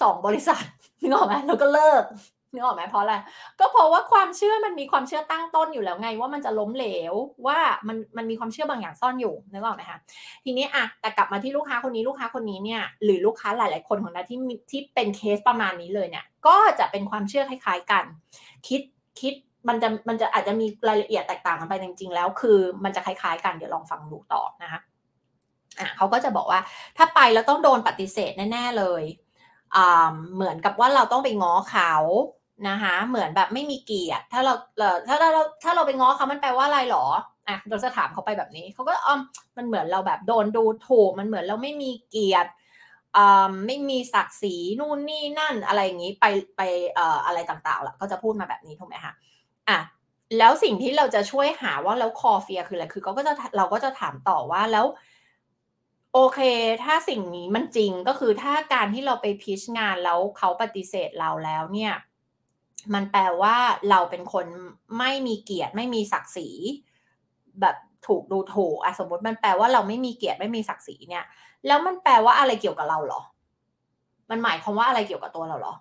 [0.00, 0.62] สองบริษัท
[1.00, 2.04] นึกออกไหมแล้วก็เลิก
[2.52, 3.14] นึกออกไหมเพราะอะไร
[3.60, 7.14] ก็เพราะว่าความเชื่อมันมีความเชื่อตั้งต้นอยู่แล้วไง ว่ามันจะล้มเหลว
[7.46, 7.58] ว่า
[7.88, 9.98] มันมันมีความเชื่อบางอย่างซ่อนอยู่นึกออกไหมคะ
[10.44, 14.38] ทีนี้อะแต่กลับมาที่ลูกค้าคนนี้ลูกค้าคนนี้เนี่ยหรือลูกค้าหลาย ๆ คนของเราที่
[14.70, 18.04] ที่เป็นเคสประมาณนี้เลยเนี่ยก็จะเป็นความเชื่อคล้าย ๆ กัน
[18.68, 18.80] คิด
[19.20, 19.34] คิด
[19.68, 24.80] มันจะมันจะอาจจะมีรายละเอียดแตกต่างกันไปจริงๆแล้ว คือมันจะคล้ายๆกันเดี๋ยวลองฟังดูต่อนะคะ
[25.78, 26.60] อะเขาก็จะบอกว่า
[26.96, 29.02] ถ้าไปแล้วต้องโดนปฏิเสธแน่ ๆเลย
[29.76, 31.92] อ่าเหมือนกับว่าเราต้องไปง้อเขา
[32.68, 34.54] นะคะเหมือนแบบไม่มีเกียรติ ถ้าเรา
[35.08, 37.06] ถ้าเราถ้าเราไปง้อเขามันแปลว่าอะไรหรอ
[37.48, 39.16] อะเราจะถามเขาไปแบบนี้เขาก็อ๋อ
[39.56, 42.50] มันเหมือนเราแบบโดนดูถูกมันเหมือนเราไม่มีเกียรติ
[43.66, 46.24] ไม่มีศักดิ์ศรีนู่นนี่นั่นอะไรอย่างนี้ไป
[46.56, 46.60] ไป
[47.26, 49.12] อะไรต่างๆล่ะก็จะพูดมาแบบนี้ถูกไหมคะ
[49.68, 49.78] อะ
[50.38, 54.86] แล้วสิ่งที่เราจะช่วยหาว่าแล้วคอเฟียคืออะไรคือเขาก็จะเราก็จะถามต่อว่าแล้ว
[56.14, 56.40] โอเค
[56.84, 61.94] ถ้าสิ่งนี้มันจริงก็คือถ้าการที่เราไปพิชงานแล้วเขาปฏิเสธเราแล้วเนี่ย
[62.94, 63.56] มันแปลว่า
[63.90, 64.46] เราเป็นคน
[64.98, 66.48] ไม่มีเกียรติไม่มีศักดิ์ศรี
[67.60, 71.24] แบบถูกดูถูกอะสมมติมันแปลว่าเราไม่มีเกียรติไม่มีศักดิ์ศรีเนี่ย
[71.66, 73.20] แล้วมันแปลว่าอะไรเกี่ยวกับเราเหรอ
[74.30, 75.74] มันหมายความว่าอะไรเกี่ยวกับตัวเราเหรอ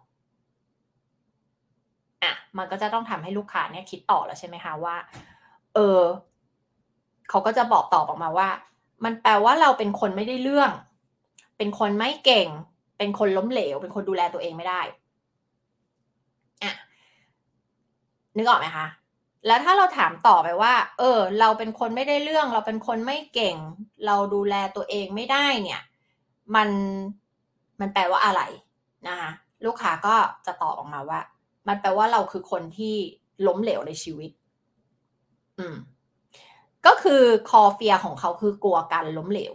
[2.23, 4.95] อะมันก็จะต้องทำให้ลูกค้าเนี่ยคิดต่อแล้วใช่ไหมคะว่า
[5.73, 6.01] เออ
[7.29, 8.49] เขาก็จะบอกตอบออกมาว่า
[9.05, 10.71] มันแปลว่าเราเป็นคนไม่ได้เรื่อง
[11.57, 12.47] เป็นคนไม่เก่ง
[12.97, 14.81] เป็นคนล้มเหลว เป็นคนดูแลตัวเองไม่ได้
[16.63, 16.73] อะ
[18.37, 18.85] นึกออกไหมคะ
[19.45, 23.57] แล้วถ้าเราถามต่อไปว่า เออ เราเป็นคนไม่ได้เรื่อง เราเป็นคนไม่เก่ง
[24.05, 25.81] เราดูแลตัวเองไม่ได้เนี่ย
[26.55, 26.69] มัน
[27.79, 28.41] มันแปลว่าอะไร
[29.07, 29.29] นะคะ
[29.65, 30.15] ลูกค้าก็
[30.45, 31.19] จะตอบออกมาว่า
[31.67, 32.95] มันแปลว่าเราคือคนที่
[33.47, 34.31] ล้มเหลวในชีวิต
[35.59, 35.75] อืม
[36.85, 39.53] ก็คือคอเฟียของเขาคือกลัวการล้มเหลว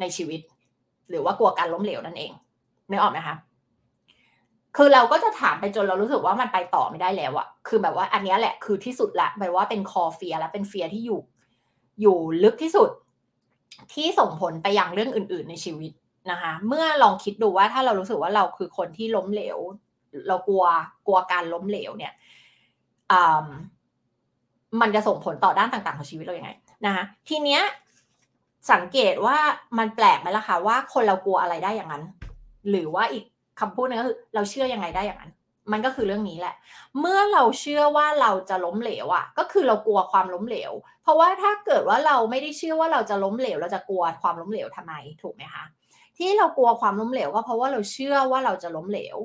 [0.00, 0.40] ในชีวิต
[1.08, 2.32] หรือว่ากลัวการล้มเหลวนั่นเอง
[2.90, 3.36] นึกออกไหมคะ
[4.76, 11.20] คือเราก็จะถามไปจนเรารู้สึกว่ามันไปต่อไม่ได้แล้วอะคือแบบว่าอันนี้แหละคือที่สุดละแปลว่าเป็นคอเฟียแล้วเป็นเฟียที่อยู่
[12.00, 12.90] อยู่ลึกที่สุด
[13.92, 15.92] ที่ส่งผลไปยังเรื่องอื่น ๆ ในชีวิต
[16.30, 19.58] นะคะ เมื่อลองคิดดูว่าถ้าเรารู้สึกว่าเราคือคนที่ล้มเหลว
[20.28, 20.64] เรากลัว
[21.06, 22.12] กลัวการล้มเหลวเนี่ย
[24.80, 26.50] มันจะส่งผลต่อด้านต่าง ๆ ของชีวิตเราอย่างไง
[26.86, 27.62] นะคะทีเนี้ย
[28.72, 29.38] สังเกตว่า
[29.78, 32.04] มันแปลกไหมล่ะคะว่าคนเรากลัวอะไรได้อย่างนั้น
[32.68, 33.24] หรือว่าอีก
[33.60, 35.32] คำพูดนึงก็คือ เราเชื่อยังไงได้อย่างนั้น
[35.72, 36.54] มันก็คือเรื่องนี้แหละ
[37.00, 40.72] เมื่อเราเชื่อว่าเราจะล้มเหลวอะ ก็คือเรากลัวความล้มเหลว
[41.02, 44.92] เพราะว่าถ้าเกิดว่าเราไม่ได้เชื่อว่าเราจะล้มเหลว เราจะกลัวความล้มเหลวทำไม
[45.22, 45.64] ถูกไหมคะ
[46.18, 49.16] ที่เรากลัวความล้มเหลวก็เพราะว่าเราเชื่อว่าเราจะล้มเหลว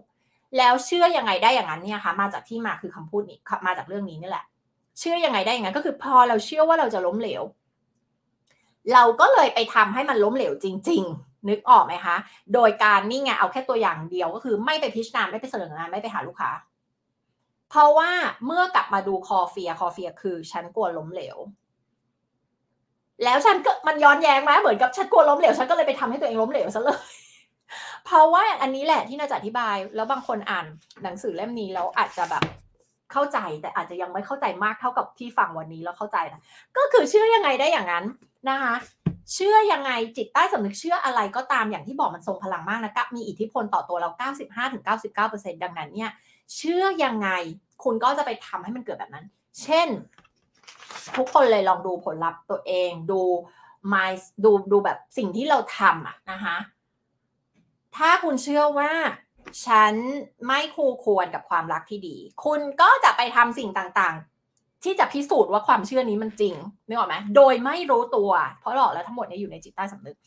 [0.57, 4.45] แล้วเชื่อยังไงได้อย่างนั้นเนี่ยคะมาจากที่มาคือคำพูดนี้มาจากเรื่องนี้นี่แหละ
[4.99, 7.43] เชื่อยังไงได้อย่างนั้นก็คือพอเราเชื่อว่าเราจะล้มเหลว
[8.93, 12.15] เราก็เลยไปทำให้มันล้มเหลวจริง ๆ นึกออกไหมคะ
[12.53, 16.51] โดยการนี่ไงเอาแค่ตัวอย่างเดียวก็คือไม่ไปพิจารณาไม่ไปเสนองานไม่ไปหาลูกค้า
[17.69, 18.11] เพราะว่า
[18.45, 21.37] เมื่อกลับมาดูคอเฟียคอเฟียคือฉันกลัวล้มเหลว
[23.23, 26.99] แล้วฉันก็มันย้อนแย้งไหมเหมือนกับฉันกลัวล้มเหลวฉันก็เลยไปทำให้ตัวเองล้มเหลวซะเลย
[28.05, 30.65] เพราะว่าอันนี้แหละที่น่าจะอธิบาย แล้วบางคนอ่าน
[31.03, 32.43] หนังสือเล่มนี้แล้วอาจจะแบบ
[33.11, 36.41] เข้าใจแต่อาจจะยังไม่เข้าใจมากเท่ากับที่ฟังวันนี้แล้วเข้าใจนะ
[36.77, 38.05] ก็คือเชื่อยังไงได้อย่างนั้น
[38.49, 38.75] นะคะ
[39.33, 44.09] เชื่อยังไงจิตใต้สำนึกเชื่ออะไรก็ตามอย่างที่บอกมันทรงพลังมากนะกับมีอิทธิพลต่อตัวเรา
[44.87, 46.11] 95-99%ดังนั้นเนี่ย
[46.55, 47.29] เชื่อยังไง
[47.83, 49.25] คุณก็จะไปทำให้มันเกิดแบบนั้น
[49.61, 49.87] เช่น
[51.17, 53.21] ทุกคนเลยลองดูผลลัพธ์ตัวเองดู
[53.93, 54.11] มาย
[54.43, 56.57] ดูดูแบบสิ่งที่เราทำอะนะคะ
[57.97, 58.91] ถ้าคุณเชื่อว่า
[59.65, 59.93] ฉัน
[60.45, 64.15] ไม่คู่ควรกับความรักที่ดี คุณก็จะไปทำสิ่งต่าง
[64.85, 66.53] ที่จะพิสูจน์ว่าความเชื่อนี้มันจริง
[66.87, 70.17] นึกออกไหมโดยไม่รู้ตัว เพราะหลอกแล้วทั้งหมดนี้อยู่ในจิตใต้สำนึก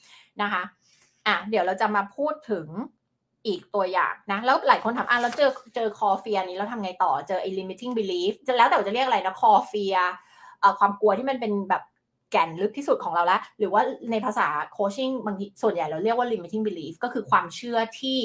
[0.42, 0.62] นะคะ
[1.26, 2.66] อะเดี๋ยวเราจะมาพูดถึง
[3.46, 9.96] อีกตัวอย่างนะแล้วหลายคนถามอะเราเจอเจอ core fear นี้แล้วทำไงต่อเจอไอ้ limiting belief จะแล้วแต่จะเรียกอะไรนะ core fear
[10.78, 11.82] ความกลัวที่มันเป็นแบบ
[12.32, 18.18] แก่นลึกที่สุดของเราละหรือว่าในภาษา coaching บางทีส่วนใหญ่เราเรียกว่า limiting belief ก็คือความเชื่อที่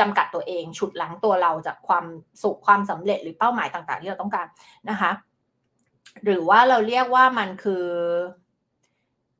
[0.00, 2.04] จำกัดตัวเอง ฉุดหลังตัวเราจากความ
[2.42, 4.46] สุขความสำเร็จหรือเป้าหมายต่าง ๆ ที่เราต้องการ
[4.90, 5.10] นะคะ
[6.24, 7.86] หรือว่าเราเรียกว่ามันคือ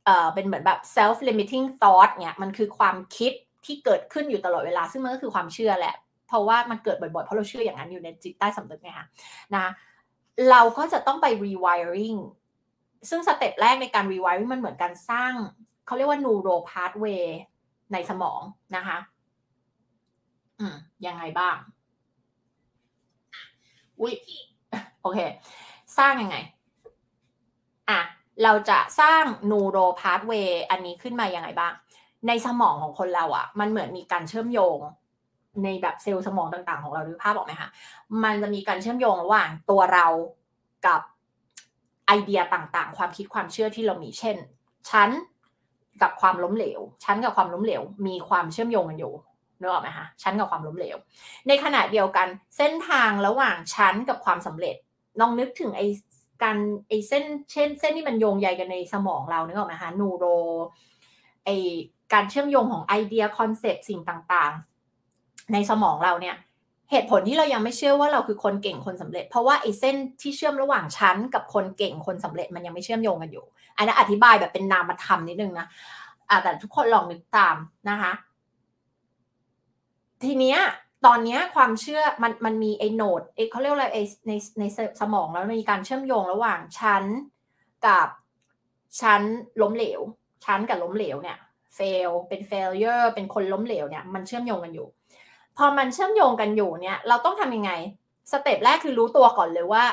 [0.05, 3.33] เอ่อเป็นเหมือนแบบ self limiting thought เนี่ยมันคือความคิด
[3.64, 5.95] ที่เกิดขึ้นอยู่ตลอดเวลา ซึ่งมันก็คือความเชื่อแหละ
[6.29, 9.07] เพราะว่ามันเกิดบ่อยๆ เพราะเราเชื่ออย่างนั้นอยู่ในจิตใต้สำนึกไงคะ
[9.57, 9.66] นะ
[10.51, 12.18] เราก็จะต้องไป rewiring
[13.09, 15.33] ซึ่งสเต็ปแรกในการ rewiring มันเหมือนการสร้าง
[15.87, 17.25] เขาเรียกว่า neural pathway
[17.93, 18.41] ในสมอง
[18.77, 18.99] นะคะ
[20.59, 21.57] อืม ยังไงบ้าง
[24.01, 24.14] อุ้ย
[25.03, 25.18] โอเค
[25.99, 26.37] สร้างยังไง
[27.91, 28.01] อะ
[28.43, 31.72] เราจะสร้าง neural pathway อันนี้ขึ้นมายังไงบ้าง
[32.28, 34.78] ในสมองของคนเราอะ่ะ มันเหมือนมีการเชื่อมโยง
[35.64, 37.68] ในแบบเซลล์สมองต่าง ๆ ของเราดูภาพออกไหมคะ
[38.24, 40.07] มันจะมีการเชื่อมโยงระหว่างตัวเรา
[40.87, 41.01] กับ
[42.07, 44.37] ไอเดียต่างๆ ความคิดความเชื่อที่เรามีเช่น
[44.91, 45.11] ฉัน
[46.03, 49.12] กับความล้มเหลว ฉันกับความล้มเหลว มีความเชื่อมโยงกันอยู่
[49.61, 50.97] นึกออกไหมคะฉันกับความล้มเหลว
[51.49, 52.26] ในขณะเดียวกัน
[52.57, 54.76] เส้นทางระหว่างฉันกับความสำเร็จ
[55.20, 55.82] ลองนึกถึงไอ
[56.43, 56.57] การ
[56.89, 60.24] ไอเส้นเช่น เส้นที่มันโยงใยกันในสมองเรานึกออกไหมคะ neuro
[61.45, 61.51] ไอ
[62.12, 66.37] การเชื่อมโยงของ idea concept สิ่งต่างๆ ในสมองเราเนี่ย
[66.91, 73.45] เหตุผลที่เรายังไม่เชื่อว่าเราคือคนเก่งคนสำเร็จ เพราะว่าไอเส้นที่เชื่อมระหว่างฉันกับคนเก่งคนสำเร็จมันยังไม่เชื่อมโยงกันอยู่
[73.76, 77.57] อันนี้อธิบายแบบเป็นนามธรรมนิดนึงนะคะแต่ทุกคนลองนึกตาม
[77.91, 78.12] นะคะ
[80.24, 80.59] ทีเนี้ย
[81.07, 84.64] ตอนนี้ความเชื่อมันมันมีไอ้โนดไอ้เขาเรียกอะไรไอ้ในใน
[85.00, 87.05] สมองแล้วมีการเชื่อมโยงระหว่างชั้น
[87.86, 88.09] กับ
[89.00, 89.22] ชั้น
[89.62, 90.00] ล้มเหลว
[90.44, 91.38] ชั้นกับล้มเหลวเนี่ย
[91.78, 94.86] fail เป็น failure เป็นคนล้มเหลวเนี่ยมันเชื่อมโยงกันอยู่
[95.57, 97.72] พอมันเชื่อมโยงกันอยู่เนี่ย เราต้องทำยังไง
[98.32, 99.84] สเต็ปแรกคือรู้ตัวก่อนเลยว่า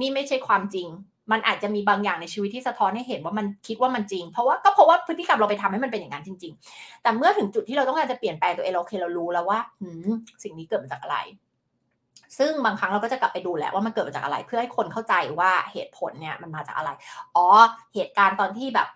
[0.00, 0.88] นี่ไม่ใช่ความจริง
[1.32, 9.58] มันอาจจะมีบางอย่างในชีวิตที่สะท้อนให้เห็นว่ามันคิดว่ามันจริง เพราะว่าก็เพราะว่าพฤติกรรมเราไปทำให้มันเป็นอย่างนั้นจริง ๆ แต่เมื่อถึงจุดที่เราต้องการจะเปลี่ยนแปลงตัวเองเราโอเคเรารู้แล้วว่า
[10.42, 11.18] สิ่งนี้เกิดมาจากอะไร
[12.38, 16.90] ซึ่งบางครั้งเราก็จะกลับไปดูแหละว่ามันเกิดมาจากอะไร เพื่อให้คนเข้าใจว่าเหตุผลเนี่ยมันมาจากอะไร
[17.36, 17.46] อ๋อ
[17.94, 18.88] เหตุการณ์ตอนที่แบบ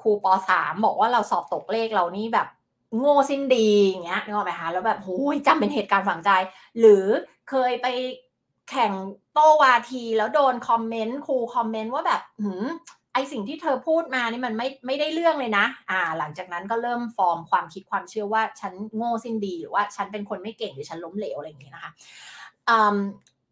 [0.00, 2.48] ครูปสามบอกว่าเราสอบตกเลขเรานี่แบบ
[2.98, 6.30] โง่สิ้นดีอย่างเงี้ยนึกออกไหมคะแล้วแบบโอ้ยจำเป็นเหตุการณ์ฝังใจ
[6.80, 7.06] หรือ
[7.50, 7.86] เคยไป
[8.70, 8.92] แข่ง
[9.32, 12.66] โต้วาที แล้วโดนคอมเมนต์ครูคอมเมนต์ว่าแบบหืม
[13.14, 21.92] ไอสิ่งที่เธอพูดมานี่มันไม่ไม่ได้เรื่องเลยนะ อ่า หลังจากนั้นก็เริ่มฟอร์มความคิดความเชื่อว่าฉันโง่สิ้นดีหรือว่าฉันเป็นคนไม่เก่งหรือฉันล้มเหลวอะไรอย่างเงี้ยนะคะ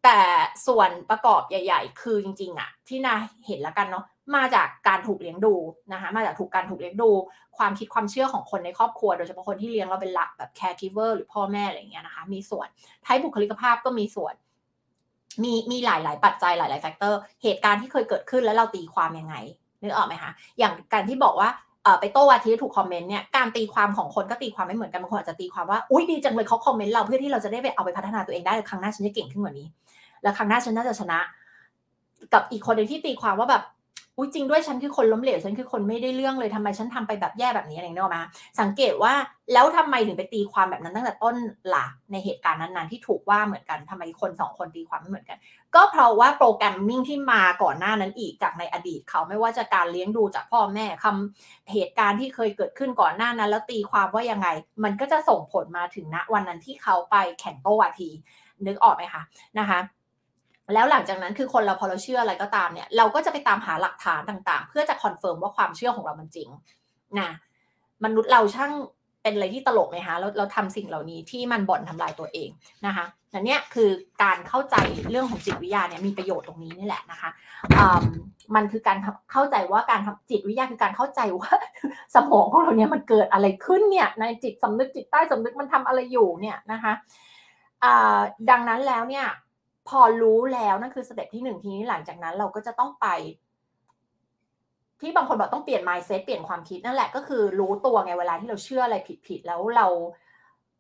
[0.05, 0.21] แต่
[0.67, 3.15] ส่วนประกอบใหญ่ ๆ คือจริง ๆอะที่นา
[3.47, 4.05] เห็นแล้วกันเนาะ
[4.37, 5.55] มาจากการถูกเลี้ยงดู
[5.93, 7.11] นะคะมาจากถูกการถูกเลี้ยงดู
[7.59, 12.69] ความคิดความเชื่อของคนในครอบครัว โดยเฉพาะคนที่เลี้ยงเราเป็นหลักแบบ caregiver หรือพ่อแม่อะไรอย่างเงี้ยนะคะมีส่วน
[13.03, 14.35] ไทป์บุคลิกภาพก็มีส่วน
[15.43, 19.35] มีมีหลายหลายปัจจัยหลายหลาย factor เหตุการณ์ที่เคยเกิดขึ้นแล้วเราตีความยังไง
[19.83, 21.49] นึกออกไหมคะอย่างการที่บอกว่า
[22.01, 29.67] ไปโต้วาทีถูก comment เนี่ยการตีความของคนก็ตีความไม่เหมือนกันบางคนอาจจะตีความว่าอุ้ยดีจังเลยเขา comment เราเพื่อที่เราจะได้ไปเอาไปพัฒนาตัวเองได้ครั้งหน้าฉันจะเก่งขึ้นกว่านี้
[30.23, 31.19] แล้วครั้งหน้าฉันน่าจะชนะ
[32.33, 33.63] กับอีกคนหนึ่งที่ตีความว่าแบบ
[34.17, 38.23] อุ้ยจริงด้วยฉันคือคนล้มเหลวฉันคือคนไม่ได้เรื่องเลยทำไมฉันทำไปแบบแย่แบบนี้อะไรเงี้ยมา
[38.61, 39.13] สังเกตว่า
[39.53, 41.37] แล้วทำไมถึงไปตีความแบบนั้นตั้งแต่ต้น
[41.69, 45.39] หลักในเหตุการณ์นั้นๆที่ถูกว่าเหมือนกันทำไมคนสองคนตีความไม่เหมือนกัน
[45.75, 54.49] ก็เพราะว่า programming ที่มาก่อนหน้านั้นอีกจากในอดีตเขาไม่ว่าจะการเลี้ยงดูจากพ่อแม่คำเหตุการณ์ที่เคยเกิดขึ้นก่อนหน้านั้น แล้วตีความว่ายังไง
[54.85, 58.11] มันก็จะส่งผลมาถึงณวันนั้นที่เขาไปแข่งโต้วาที
[58.67, 59.23] นึกออกไหมคะ
[59.59, 59.79] นะคะ
[60.75, 66.49] แล้วหลังจากนั้นคือคนเราพอเราเชื่ออะไรก็ตามเนี่ย เราก็จะไปตามหาหลักฐานต่างๆ เพื่อจะ confirm ว่าความเชื่อของเรามันจริง
[67.19, 67.31] นะ
[68.05, 68.73] มนุษย์เราช่าง
[69.23, 72.51] เป็นอะไรที่ตลกไหมคะเราเราทำสิ่งเหล่านี้ที่มันบ่อนทำลายตัวเอง
[72.87, 73.91] นะคะนั่นเนี่ยคือ
[74.23, 74.77] การเข้าใจ
[75.11, 77.31] เรื่องของจิตวิทยาเนี่ยมีประโยชน์ตรงนี้นี่แหละนะคะ
[78.55, 78.99] มันคือการ
[79.33, 80.01] เข้าใจว่าการ
[80.31, 81.53] จิตวิทยาคือการเข้าใจว่า
[82.15, 86.93] สมองของเราเนี่ยมันเกิดอะไรขึ้นเนี่ยในจิตสำนึกจิตใต้สำนึกมันทำอะไรอยู่เนี่ยนะคะ
[88.51, 89.27] ดังนั้นแล้วเนี่ย
[89.89, 93.07] พอรู้แล้วนั่นคือสเต็ปที่หนึ่งทีนี้หลังจากนั้นเราก็จะต้องไป
[95.01, 99.87] ที่บางคนบอกต้องเปลี่ยน mindset เปลี่ยนความคิดนั่นแหละก็คือรู้ตัวไงเวลาที่เราเชื่ออะไรผิดๆแล้วเรา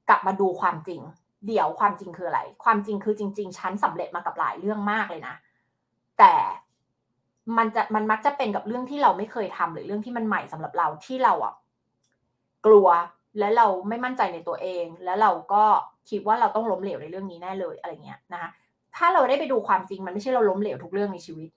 [0.09, 1.01] กลับมาดูความจริง
[1.47, 5.35] เดี๋ยวความจริงคืออะไร ความจริงคือจริง ๆ ฉันสำเร็จมากับหลายเรื่องมากเลยนะ
[6.19, 6.35] แต่
[7.57, 11.55] มันจะมันมักจะเป็นกับเรื่องที่เราไม่เคยทำหรือเรื่องที่มันใหม่สำหรับเราที่เราอะ
[12.67, 12.89] กลัว
[13.39, 15.65] และเราไม่มั่นใจในตัวเอง แล้วเราก็
[16.11, 18.51] คิดว่าเราต้องล้มเหลวในเรื่องนี้แน่เลยอะไรเงี้ยนะคะ
[18.97, 21.51] ถ้าเราได้ไปดูความจริงมันไม่ใช่เราล้มเหลวทุกเรื่องในชีวิต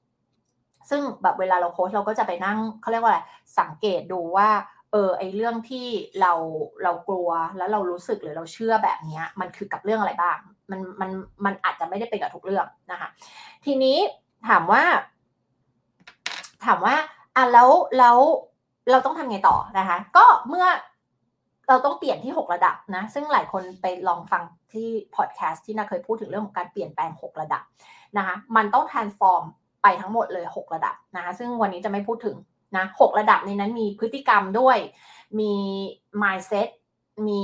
[0.89, 3.19] ซึ่งแบบเวลาเราโค้ชเราก็จะไปนั่งเขาเรียกว่าอะไร
[3.59, 4.49] สังเกตดูว่า
[4.91, 5.87] เออไอเรื่องที่
[6.21, 6.33] เรา
[6.83, 10.37] เรากลัวแล้วเรารู้สึกหรือเราเชื่อแบบนี้มันคือกับเรื่องอะไรบ้าง
[10.71, 11.09] มันมัน
[11.45, 13.09] มันอาจจะไม่ได้เป็นกับทุกเรื่องนะคะ
[13.65, 13.97] ทีนี้
[14.47, 14.83] ถามว่า
[16.65, 16.95] ถามว่า
[17.35, 18.17] อะแล้วแล้ว
[18.91, 20.65] เราต้องทำไงต่อนะคะ ก็เมื่อ
[21.67, 24.43] เราต้องเปลี่ยนที่ 6 ระดับนะ ซึ่งหลายคนไปลองฟัง
[24.73, 27.63] ที่พอดแคสต์ที่นาเคยพูดถึงเรื่องของการเปลี่ยนแปลง 6 ระดับ
[28.17, 29.43] นะคะมันต้อง transform
[29.83, 32.35] ไปทั้งหมดเลย 6 ระดับนะคะซึ่งวันนี้จะไม่พูดถึง
[32.77, 34.77] นะ6ระดับในนั้นมีพฤติกรรมด้วย
[35.39, 35.53] มี
[36.21, 36.67] mindset
[37.27, 37.43] มี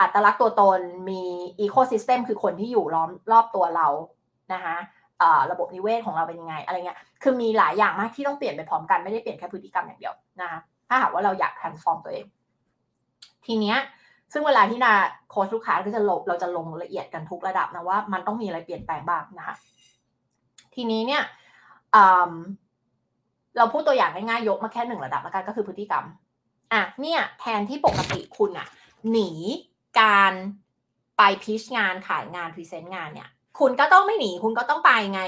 [0.00, 1.22] อัตลักษณ์ตัวตน มี
[1.64, 3.88] ecosystem คือคนที่อยู่ล้อมรอบตัวเรา
[4.52, 4.76] นะคะ
[5.50, 10.58] ระบบนิเวศของเราเป็นยังไงอะไรเงี้ย คือมีหลายอย่างมากที่ต้องเปลี่ยนไปพร้อมกันไม่ได้เปลี่ยนแค่พฤติกรรมอย่างเดียวนะคะ
[10.88, 12.26] ถ้าหากว่าเราอยาก transform ตัวเอง
[13.46, 13.78] ทีเนี้ย
[14.32, 14.92] ซึ่งเวลาที่นา
[15.30, 19.56] โค้ชลูกค้าก็จะลงเราจะลงละเอียดกันทุกระดับนะว่ามันต้องมีอะไรเปลี่ยนแปลงบ้างนะคะ
[20.74, 21.22] ทีนี้เนี่ย
[23.56, 26.04] เราพูดตัวอย่างง่ายๆยกมาแค่หนึ่งระดับแล้วกันก็คือพฤติกรรม
[26.72, 28.68] อะเนี่ยแทนที่ปกติคุณอะ
[29.10, 29.30] หนี
[30.00, 30.32] การ
[31.16, 33.28] ไป pitch งานขายงาน present งานเนี่ย
[33.60, 35.22] คุณก็ต้องไม่หนีคุณก็ต้องไปไง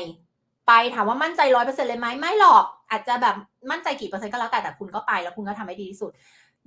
[0.68, 3.36] ไปถามว่ามั่นใจร้อยเปอร์เซ็นต์เลยไหมไม่หรอก อาจจะแบบ
[3.70, 6.10] มั่นใจกี่เปอร์เซ็นต์ก็แล้วแต่แต่คุณก็ไปแล้วคุณก็ทำให้ดีที่สุด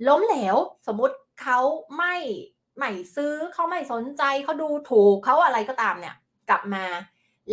[0.08, 1.58] ล้มเหลวสมมติ เขา
[1.96, 2.16] ไม่
[2.78, 6.14] ไม่ซื้อเขาไม่สนใจเขาดูถูกเขาอะไรก็ตามเนี่ย
[6.50, 6.84] กลับมา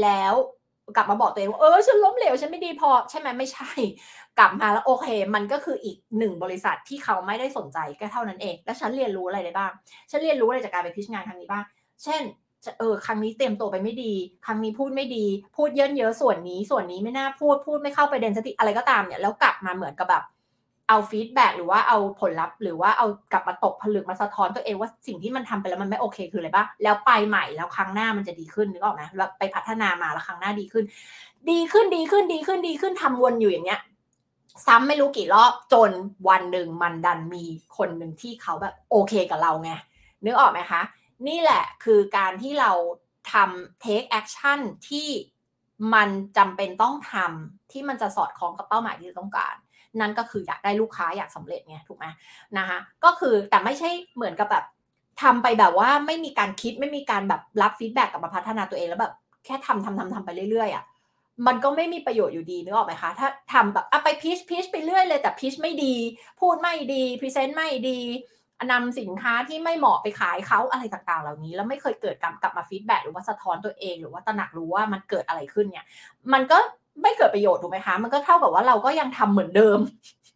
[0.03, 0.33] แล้ว
[0.95, 3.69] กลับมาบอกตัวเองว่าเออฉันล้มเหลวฉันไม่ดีพอใช่ไหมไม่ใช่
[4.39, 9.71] กลับมาแล้วโอเค มันก็คืออีกหนึ่งบริษัทที่เขาไม่ได้สนใจก็เท่านั้นเอง แล้วฉันเรียนรู้อะไรได้บ้าง
[10.11, 11.63] ฉันเรียนรู้อะไรจากการไปพิชงานครั้งนี้บ้าง
[12.03, 12.23] เช่น
[12.79, 14.13] เออครั้งนี้เตรียมตัวไปไม่ดี
[14.45, 15.25] ครั้งนี้พูดไม่ดี
[15.55, 20.23] พูดเยินเยอะส่วนนี้ ส่วนนี้ไม่น่าพูดพูดไม่เข้าไปเดนสติอะไรก็ตามเนี่ยแล้วกลับมาเหมือนกับแบบ
[20.87, 30.85] เอาฟีดแบ็หรือว่าเอาผลลัพธ์ หรือว่าเอากลับมาตกผลึกมาสะท้อนตัวเองว่าสิ่งที่มันทำไปแล้วมันไม่โอเคคืออะไรบ้างแล้วไปใหม่แล้วครั้งหน้ามันจะดีขึ้นนึกออกไหมแล้วไปพัฒนามาแล้วครั้งหน้าดีขึ้น
[31.49, 33.81] ดีขึ้นดีขึ้นดีขึ้นดีขึ้นทำวนอยู่อย่างเงี้ย
[34.65, 35.91] ซ้ำไม่รู้กี่รอบจน
[36.29, 37.43] วันหนึ่งมันดันมี
[37.77, 39.71] คนหนึ่งที่เขาแบบโอเคกับเราไง
[40.25, 40.81] นึกออกไหมคะ
[41.27, 42.71] นี่แหละคือการที่เรา
[43.33, 44.59] ทำ take action
[44.89, 45.07] ที่
[45.93, 49.55] มันจำเป็นต้องทำที่มันจะสอดคล้องกับเป้าหมายที่ต้องการ
[50.01, 52.05] นั่นก็คืออยากได้ลูกค้าอยากสำเร็จไงถูกไหม
[52.57, 54.65] นะคะก็คือแต่ไม่ใช่เหมือนกับแบบ
[55.21, 59.13] ทำไปแบบว่าไม่มีการคิดไม่มีการแบบรับ feedback กลับมาพัฒนาตัวเองแล้วแบบ
[59.45, 60.83] แค่ทำทำทำทำไปเรื่อยๆอะ่ะ
[61.47, 65.95] มันก็ไม่มีประโยชน์อยู่ดีนึกออกไหมคะ ถ้าทำแบบอะไป pitch pitch ไปเรื่อยเลยแต่ pitch ไม่ดี
[66.39, 67.99] พูดไม่ดี present ไม่ดี
[68.71, 75.85] นำสินค้าที่ไม่เหมาะไปขายเขาอะไรต่างๆ เหล่านี้ แล้วไม่เคยเกิดกลับกลับมา feedback หรือว่าสะท้อนตัวเอง หรือว่าตระหนักรู้ว่ามันเกิดอะไรขึ้นเนี่ย
[76.33, 76.57] มันก็
[77.01, 79.79] ไม่เกิดประโยชน์ถูกไหมคะ มันก็เท่ากับว่าเราก็ยังทำเหมือนเดิม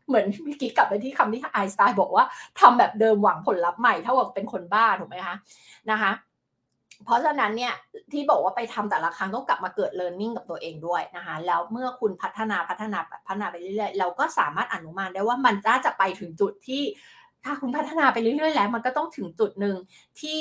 [0.08, 2.26] เหมือนเมื่อกี้กลับไปที่คำที่ไอสไตน์บอกว่า
[2.60, 5.36] ทำแบบเดิมหวังผลลัพธ์ใหม่เท่ากับเป็นคนบ้าถูกไหมคะ
[5.92, 6.12] นะคะ
[7.06, 7.74] เพราะฉะนั้นเนี่ย
[8.12, 16.84] ที่บอกว่าไปทำแต่ละครั้งต้องกลับมาเกิด learning กับตัวเองด้วยนะคะแล้วเมื่อคุณพัฒนาพัฒนาพัฒนาไปเรื่อยๆเราก็สามารถอนุมานได้ว่ามันจะจะไปถึงจุดที่
[17.44, 19.76] ถ้าคุณพัฒนาไปเรื่อยๆ แล้ว มันก็ต้องถึงจุดหนึ่ง
[20.22, 20.40] ที่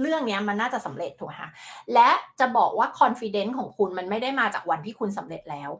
[0.00, 1.50] เรื่องนี้มันน่าจะสำเร็จถูกไหมคะ
[1.94, 5.70] และจะบอกว่า confidence ของคุณมันไม่ได้มาจากวันที่คุณสำเร็จแล้ว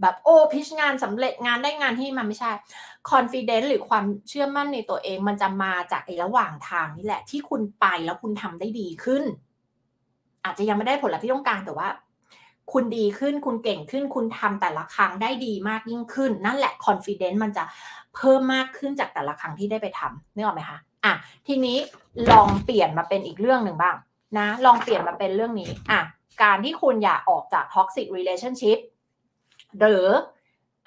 [0.00, 2.50] แบบโอ้พิชงานสำเร็จงานได้งานที่มันไม่ใช่
[3.10, 9.24] confidence หรือความเชื่อมั่นในตัวเอง มันจะมาจากไอ้ระหว่างทางนี่แหละ ที่คุณไปแล้วคุณทำได้ดีขึ้น
[10.44, 11.88] อาจจะยังไม่ได้ผลลัพธ์ที่ต้องการแต่ว่า
[12.72, 17.64] คุณดีขึ้นคุณเก่งขึ้น คุณทำแต่ละครั้งได้ดีมากยิ่งขึ้น นั่นแหละ confidence มันจะ
[18.14, 21.14] เพิ่มมากขึ้นจากแต่ละครั้งที่ได้ไปทำนึกออกไหมคะ อะ
[21.46, 21.78] ทีนี้
[22.30, 23.96] ลองเปลี่ยนมาเป็นอีกเรื่องหนึ่งบ้าง
[24.38, 26.00] นะ ลองเปลี่ยนมาเป็นเรื่องนี้อะ
[26.42, 28.78] การที่คุณอยากออกจาก toxic relationship
[29.78, 30.06] หรือ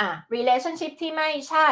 [0.01, 1.67] อะ relationship ที่ไม่ใช่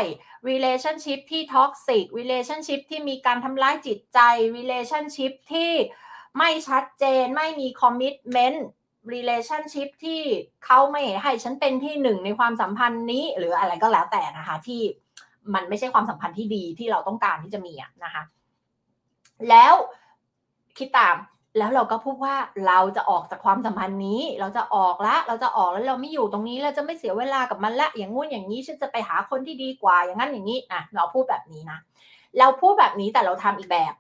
[0.50, 4.20] relationship ที่ toxic relationship ที่มีการทำร้ายจิตใจ
[4.58, 5.72] relationship ที่
[6.38, 8.60] ไม่ชัดเจนไม่มี commitment
[9.14, 10.22] relationship ที่
[10.66, 14.82] เขาไม่ให้ฉันเป็นที่หนึ่งในความสัมพันธ์นี้ หรืออะไรก็แล้วแต่นะคะที่
[15.54, 18.24] มันไม่ใช่ความสัมพันธ์ที่ดีที่เราต้องการที่จะมีอะนะคะ
[19.50, 19.74] แล้ว
[20.78, 21.16] คิดตาม
[21.58, 22.36] แล้วเราก็พูดว่า
[22.68, 31.80] เราจะออกจากความสัมพันธ์นี้ เราจะออกละเราจะออกแล้วเราไม่อยู่ตรงนี้เราจะไม่เสียเวลากับมันละอย่างงู้นอย่างนี้ฉันจะไปหาคนที่ดีกว่า อย่างนั้นอย่างนี้อะเราพูดแบบนี้นะ
[32.39, 33.94] เราพูดแบบนี้แต่เราทำอีกแบบ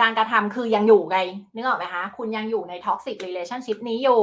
[0.00, 1.18] การกระทำคือยังอยู่ไง
[1.54, 4.22] นึกออกไหมคะคุณยังอยู่ใน toxic relationship นี้อยู่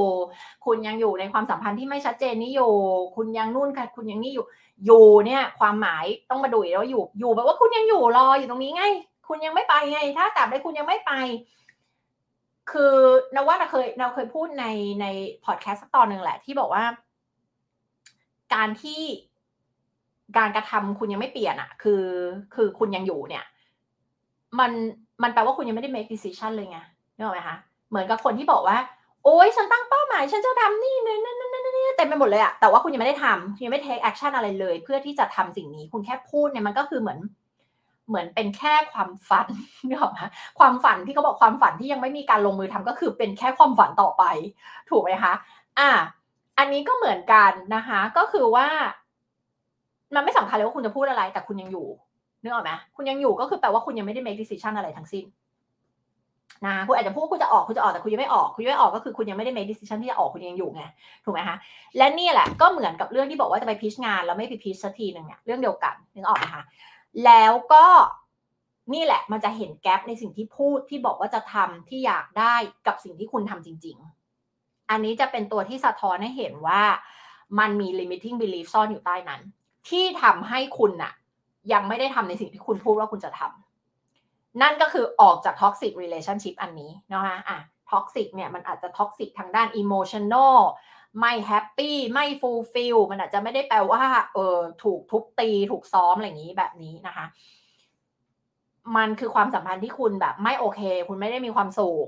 [0.65, 2.71] คุณยังอยู่ในความสัมพันธ์ที่ไม่ชัดเจนนี้อยู่
[3.15, 4.45] คุณยังนู่นค่ะคุณยังนี่อยู่
[4.85, 8.83] อยู่เนี่ยความหมายต้องมาดูแล้วอยู่อยู่แบบว่าคุณยังอยู่รออยู่ตรงนี้ไง
[9.27, 11.11] คุณยังไม่ไปไง ถ้าตราบใดคุณยังไม่ไป
[12.71, 12.93] คือ
[13.35, 14.65] นว่าเราเคยเราเคยพูดใน
[15.01, 15.05] ใน
[15.45, 16.83] พอดแคสต์สักตอนหนึ่งแหละ ที่บอกว่า
[18.53, 19.01] การที่
[20.37, 22.03] การกระทำคุณยังไม่เปลี่ยนอะคือ
[22.55, 23.45] คือคุณยังอยู่เนี่ย
[24.59, 24.71] มัน
[25.23, 26.79] มันแปลว่าคุณยังไม่ได้ make decision เลยไง
[27.15, 27.57] นึกออกไหมคะ
[27.89, 28.77] เหมือนกับคนที่บอกว่า
[29.27, 37.19] โอ้ยฉันตั้งเป้าหมาย ฉันจะทำนี่นี่นี่นี่นี่เต็มไปหมดเลยอะแต่ว่าคุณยังไม่ได้ทำยังไม่ take action อะไรเลย เพื่อที่จะทำสิ่งนี้ คุณแค่พูดเนี่ยมันก็คือเหมือน
[38.07, 39.47] เหมือนเป็นแค่ความฝัน
[39.87, 40.19] นึกออกไหม
[40.59, 44.23] ความฝันที่เขาบอกความฝันที่ยังไม่มีการลงมือทำก็คือเป็นแค่ความฝันต่อไป
[44.89, 45.33] ถูกไหมคะ
[45.79, 45.89] อะ
[46.57, 48.67] อันนี้ก็เหมือนกันนะคะ ก็คือว่า
[50.15, 51.87] มันไม่สำคัญเลยว่าคุณจะพูดอะไร แต่คุณยังอยู่
[52.41, 55.25] นึกออกไหมคุณยังอยู่ก็คือแปลว่าคุณยังไม่ได้ make decision อะไรทั้งสิ้น
[56.65, 60.83] นะคุณอาจจะพูดคุณจะออกคุณจะออกแต่คุณยังไม่ออกคุณยังไม่ออกก็คือคุณยังไม่ได้ make decision ที่จะออกคุณยังอยู่ไง
[61.23, 61.57] ถูกไหมคะ
[61.97, 66.63] และนี่แหละก็เหมือนกับเรื่องที่บอกว่าจะไปพิชงานแล้วไม่ไปพิชสักทีหนึ่งเนี่ยเรื่องเดียวกันนึกออกไหมคะ
[67.25, 67.85] แล้วก็
[68.93, 72.55] นี่แหละมันจะเห็นแกลบในสิ่งที่พูดที่บอกว่าจะทำที่อยากได้
[72.87, 73.97] กับสิ่งที่คุณทำจริง
[74.43, 76.81] ๆ อันนี้จะเป็นตัวที่สะท้อนให้เห็นว่า
[77.59, 79.41] มันมี limiting belief ซ่อนอยู่ใต้นั้น
[79.89, 81.13] ที่ทำให้คุณน่ะ
[81.73, 83.66] ยังไม่ได้ทำในสิ่งที่คุณพูดว่าคุณจะทำ
[84.61, 87.59] นั่นก็คือออกจาก toxic relationship อันนี้นะคะอะ
[87.91, 90.55] toxic เนี่ยมันอาจจะ toxic ทางด้าน emotional
[91.19, 94.03] ไม่แฮปปี้ไม่ฟูลฟิลมันอาจจะไม่ได้แปลว่า
[94.33, 97.25] เออถูกทุบตีถูกซ้อมอะไรอย่างนี้แบบนี้นะคะ
[98.95, 102.07] มันคือความสัมพันธ์ที่คุณแบบไม่โอเค คุณไม่ได้มีความสุข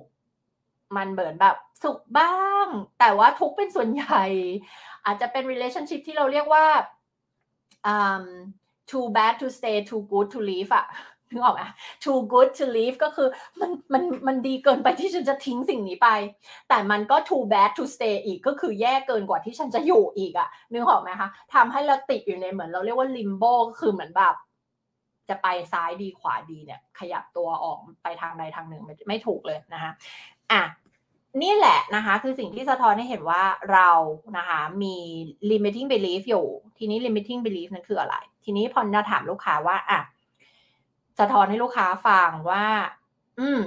[0.97, 2.35] มันเบินแบบสุขบ้า
[2.65, 2.67] ง
[2.99, 4.23] แต่ว่าทุกเป็นส่วนใหญ่
[5.05, 6.65] อาจจะเป็น relationship ที่เราเรียกว่า
[7.93, 8.23] um,
[8.89, 10.85] too bad to stay too good to leave อะ
[11.33, 11.63] นึกออกไหม
[12.03, 13.27] too good to leave ก็คือ
[13.59, 16.09] มันมันมันดีเกินไปที่ฉันจะทิ้งสิ่งนี้ไป
[16.69, 24.35] แต่มันก็ too bad to stay อีกก็คือแย่เกินกว่าที่ฉันจะอยู่อีกอะนึกออกไหมคะทำให้เราติดอยู่ในเหมือนเราเรียกว่า limbo ก็คือเหมือนแบบ
[25.29, 29.91] จะไปซ้ายดีขวาดีเนี่ย ขยับตัวออกไปทางใดทางหนึ่งไม่ไม่ถูกเลยนะคะ
[30.51, 30.63] อะ
[31.41, 33.89] นี่แหละนะคะ คือสิ่งที่สะท้อนให้เห็นว่าเรา
[34.37, 34.95] นะคะมี
[35.51, 36.45] limiting belief อยู่
[36.77, 39.99] ทีนี้ limiting belief นั้นคืออะไร ทีนี้พอเราถามลูกค้าว่าอะ
[41.19, 42.65] สะท้อนให้ลูกค้าฟังว่า
[43.39, 43.61] อืม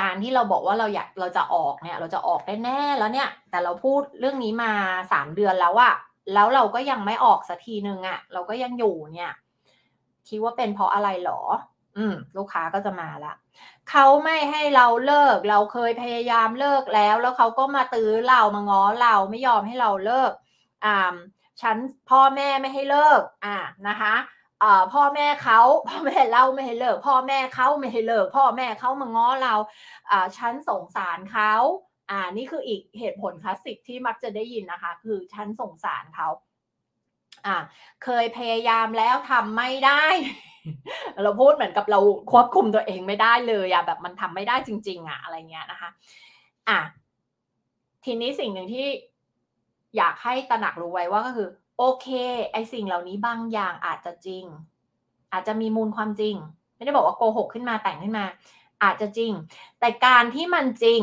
[0.00, 4.72] การที่เราบอกว่าเราอยากเราจะออกเนี่ย เราจะออกได้แน่แล้วเนี่ย แต่เราพูดเรื่องนี้มา
[5.12, 5.94] สามเดือนแล้วอะ
[6.34, 9.32] แล้วเราก็ยังไม่ออกสักทีหนึ่งอะเราก็ยังอยู่เนี่ย
[10.28, 11.40] คิดว่าเป็นเพราะอะไรหรอ
[11.96, 13.34] อืม ลูกค้าก็จะมาละ
[13.90, 20.32] เขาไม่ให้เราเลิก เราเคยพยายามเลิกแล้ว แล้วเขาก็มาตื้อเรามาง้อเราไม่ยอมให้เราเลิก
[20.84, 21.14] อ่า
[21.62, 21.76] ฉัน
[22.10, 23.56] พ่อแม่ไม่ให้เลิก อ่า
[23.88, 24.14] นะคะ
[24.92, 29.54] พ่อแม่เขาพ่อแม่เราไม่ให้เลิก พ่อแม่เขาไม่ให้เลิก พ่อแม่เขามาง้อเรา
[30.10, 31.52] อ่าฉันสงสารเขา
[32.10, 36.28] อ่านี่คืออีกเหตุผลคลาสสิกที่มักจะได้ยินนะคะ คือฉันสงสารเขา
[37.46, 37.56] อ่า
[38.04, 40.04] เคยพยายามแล้วทำไม่ได้
[41.22, 42.00] เราพูดเหมือนกับเรา
[42.32, 45.90] ควบคุมตัวเองไม่ได้เลยอะแบบมันทำไม่ได้จริง ๆอะอะไรเงี้ยนะคะ
[46.68, 46.80] อะ
[48.04, 48.88] ทีนี้สิ่งหนึ่งที่
[49.96, 51.48] อยากให้ตระหนักรู้ไว้ว่าก็คือ
[51.78, 52.06] โอเค
[52.52, 54.44] ไอสิ่งเหล่านี้บางอย่างอาจจะจริง
[55.32, 56.34] อาจจะมีมูลความจริง
[56.76, 58.24] ไม่ได้บอกว่าโกหกขึ้นมาแต่งขึ้นมา
[58.82, 59.32] อาจจะจริง
[59.80, 61.00] แต่การที่มันจริง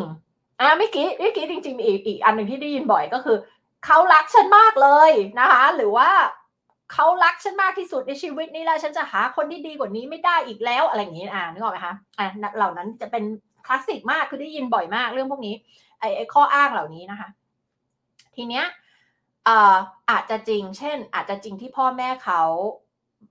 [0.59, 3.37] อะเมื่อกี้เมื่อกี้จริงๆอีกอีกอันหนึ่งที่ได้ยินบ่อยก็คือ
[3.85, 6.09] เขารักฉันมากเลยนะคะ หรือว่า
[6.93, 13.23] เขารักฉันมากที่สุดในชีวิตนี้แล้วฉันจะหาคนที่ดีกว่านี้ไม่ได้อีกแล้วอะไรอย่างนี้อ่านึกออกไหมคะอ่าเหล่านั้นจะเป็น
[13.65, 15.55] คลาสสิกมากคือได้ยินบ่อยมากเรื่องพวกนี้
[15.99, 17.29] ไอ้ไอข้ออ้างเหล่านี้นะคะ
[18.35, 18.65] ทีเนี้ย
[19.47, 22.41] อาจจะจริง เช่น อาจจะจริงที่พ่อแม่เขา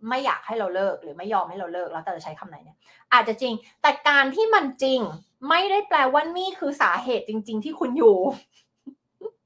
[0.09, 2.79] ไม่อยากให้เราเลิกหรือไม่ยอมให้เราเลิกแล้วแต่จะใช้คำไหนเนี่ย
[3.13, 5.01] อาจจะจริง แต่การที่มันจริง
[5.49, 8.17] ไม่ได้แปลว่านี่คือสาเหตุจริง ๆ ที่คุณอยู่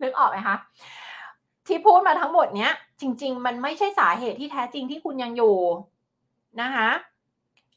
[0.02, 0.56] นึกออกไหมคะ
[1.66, 5.56] ที่พูดมาทั้งหมดเนี้ย จริง ๆ มันไม่ใช่สาเหตุที่แท้จริงที่คุณยังอยู่
[6.60, 6.90] นะคะ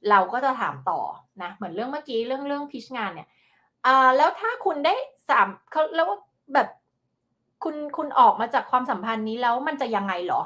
[0.10, 1.00] เราก็จะถามต่อ
[1.42, 3.28] นะเหมือนเรื่องเมื่อกี้เรื่องเรื่องพิชงานเนี่ย
[3.86, 4.94] อ่าแล้วถ้าคุณได้
[5.30, 6.08] สามเขาแล้ว
[6.54, 6.68] แบบ
[7.66, 10.42] คุณคุณออกมาจากความสัมพันธ์นี้แล้วมันจะยังไงหรอ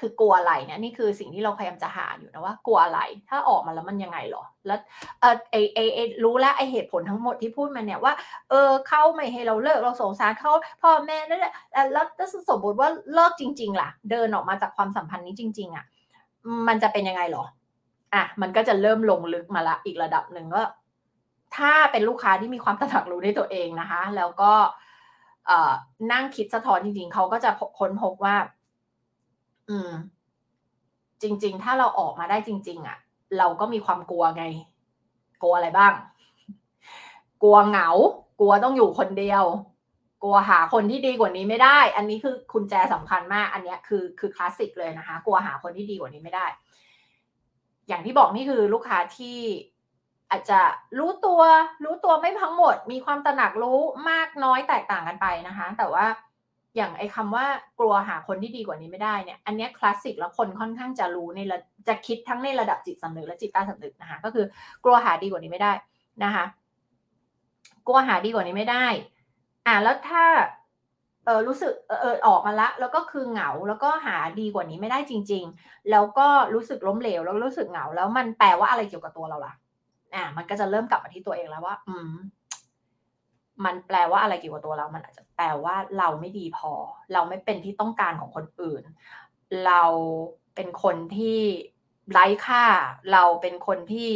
[0.00, 4.78] คือกลัวอะไรเนี่ยนี่คือสิ่งที่เราพยายามจะหาอยู่นะว่ากลัวอะไร ถ้าออกมาแล้วมันยังไงหรอ แล้ว
[5.20, 8.12] เออไอไอไอรู้แล้วไอเหตุผลทั้งหมดที่พูดมาเนี่ยว่า
[8.50, 10.52] เออเขาไม่ให้เราเลิกเราสงสารเขา
[10.82, 11.52] พ่อแม่นั่นแหละ
[11.92, 15.84] แล้วถ้าสมมติว่าเลิกจริง ๆ ล่ะ เดินออกมาจากความสัมพันธ์นี้จริง ๆ อะ
[16.68, 17.44] มันจะเป็นยังไงหรอ
[18.14, 20.64] อะ มันก็จะเริ่มลงลึกมาละอีกระดับหนึ่งว่า
[21.56, 24.52] ถ้าเป็นลูกค้าที่มีความตระหนักรู้ในตัวเองนะคะ แล้วก็
[26.12, 28.36] นั่งคิดสะท้อนจริงๆ เขาก็จะค้นพบว่า
[29.68, 29.90] อืม
[31.22, 32.98] จริง ๆ ถ้าเราออกมาได้จริง ๆอะ
[33.38, 34.44] เราก็มีความกลัวไง
[35.42, 35.92] กลัวอะไรบ้าง
[37.42, 37.88] กลัวเหงา
[38.40, 39.44] กลัวต้องอยู่คนเดียว
[40.22, 46.46] กลัวหาคนที่ดีกว่านี้ไม่ได้ อันนี้คือคุณแจสำคัญมาก อันนี้คือคือคลาสสิกเลยนะคะ กลัวหาคนที่ดีกว่านี้ไม่ได้
[47.88, 49.38] อย่างที่บอกนี่คือลูกค้าที่
[50.30, 50.60] อาจจะ
[50.98, 51.40] รู้ตัว
[51.84, 56.06] รู้ตัวไม่ทั้งหมด มีความตระหนักรู้มากน้อยแตกต่างกันไปนะคะ แต่ว่า
[56.76, 57.46] อย่างไอ้คาว่า
[57.78, 61.58] กลัวหาคนที่ดีกว่านี้ไม่ได้เนี่ย อันนี้คลาสสิกแล้วคนค่อนข้างจะรู้ในระ
[61.88, 64.44] จะคิดทั้งในระดับจิตสำนึกและจิตใต้สำนึกนะคะ ก็คือ
[64.84, 65.72] กลัวหาดีกว่านี้ไม่ได้
[66.24, 66.44] นะคะ
[67.86, 68.86] กลัวหาดีกว่านี้ไม่ได้
[69.66, 70.24] อ่าแล้วถ้า
[71.24, 79.54] เออรู้สึกเออออกมาละ แล้วก็คือเหงาแล้วก็หาดีกว่านี้ไม่ได้จริง ๆ แล้วก็รู้สึกล้มเหลวแล้วรู้สึกเหงา แล้วมันแปลว่าอะไรเกี่ยวกับตัวเราล่ะ
[80.14, 82.12] อ่ามันก็จะเริ่มกลับมาที่ตัวเองแล้วว่า อืม
[83.64, 86.72] มันแปลว่าอะไรเกี่ยวกับตัวเรา มันอาจจะแปลว่าเราไม่ดีพอ
[87.12, 88.82] เราไม่เป็นที่ต้องการของคนอื่น
[89.66, 89.82] เรา
[90.54, 91.40] เป็นคนที่
[92.12, 92.64] ไร้ค่า
[93.12, 94.10] เราเป็นคนที่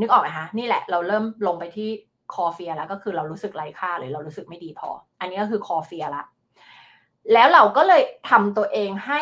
[0.00, 1.90] นึกออกไหมคะนี่แหละ เราเริ่มลงไปที่
[2.34, 4.88] core fear แล้วก็คือเรารู้สึกไร้ค่าหรือเรารู้สึกไม่ดีพอ
[5.20, 6.24] อันนี้ก็คือ core fear ละ
[7.32, 9.20] แล้วเราก็เลยทำตัวเองให้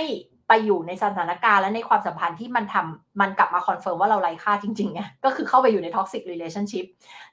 [0.48, 6.86] ไปอยู่ในสถานการณ์และในความสัมพันธ์ที่มันทำมันกลับมา confirm ว่าเราไร้ค่าจริงๆไงก็คือเข้าไปอยู่ใน toxic relationship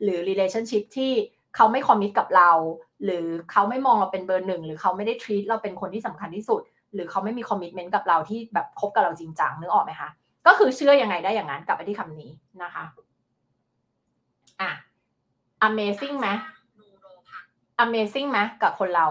[0.04, 1.12] หรือ relationship ที่
[1.56, 2.52] เขาไม่ commit กับเรา
[3.04, 6.62] หรือเขาไม่มองเราเป็นเบอร์หนึ่งหรือเขาไม่ได้ treat เราเป็นคนที่สำคัญที่สุด
[6.94, 10.10] หรือเขาไม่มี commitment กับเราที่แบบคบกับเราจริงจังนึกออกไหมคะ
[10.48, 12.30] ก็คือเชื่อยังไงได้อย่างนั้นกลับไปที่คำนี้
[12.64, 12.84] นะคะ
[14.62, 14.72] อะ
[15.68, 16.28] Amazing ไหม
[17.84, 19.06] Amazing ไหมกับคนเรา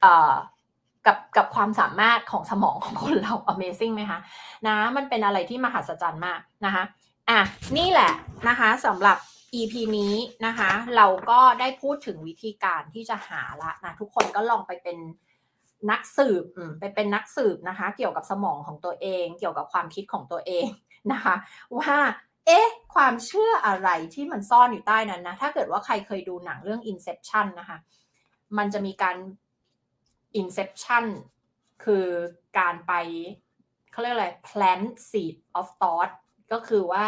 [0.00, 0.32] เอ่อ
[1.06, 4.20] กับกับความสามารถของสมองของคนเรา Amazing ไหมคะ
[4.66, 6.84] นะมันเป็นอะไรที่มหัศจรรย์มากนะคะ
[7.30, 7.40] อะ
[7.76, 8.12] นี่แหละ
[8.48, 9.18] นะคะสำหรับ
[9.54, 10.14] EP นี้
[10.46, 14.98] นะคะเราก็ได้พูดถึงวิธีการที่จะหาละนะทุกคนก็ลองไปเป็น
[15.90, 16.44] นักสืบ
[16.80, 20.66] ไปเป็นนักสืบนะคะ เกี่ยวกับสมองของตัวเอง เกี่ยวกับความคิดของตัวเอง
[21.12, 21.34] นะคะ
[21.78, 21.96] ว่า
[22.46, 27.78] เอ๊ะความเชื่ออะไรที่มันซ่อนอยู่ใต้นั้นนะถ้าเกิดว่าใครเคยดูหนังเรื่อง Inception นะคะ
[28.58, 29.16] มันจะมีการ
[30.40, 31.04] Inception
[31.84, 32.06] คือ
[32.58, 32.92] การไป
[33.90, 36.12] เขาเรียกอะไร plant seed of thought
[36.52, 37.06] ก็คือว่า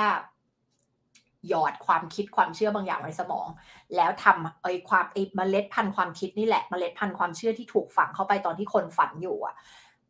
[1.49, 3.49] หยอดความคิดความเชื่อบางอย่างในสมอง
[3.97, 9.55] แล้วทำไอ้ความไอ้เมล็ดพันธุ์ความคิดนี่แหละเมล็ดพันธุ์ความเชื่อที่ถูกฝังเข้าไปตอนที่คนฝันอยู่อะ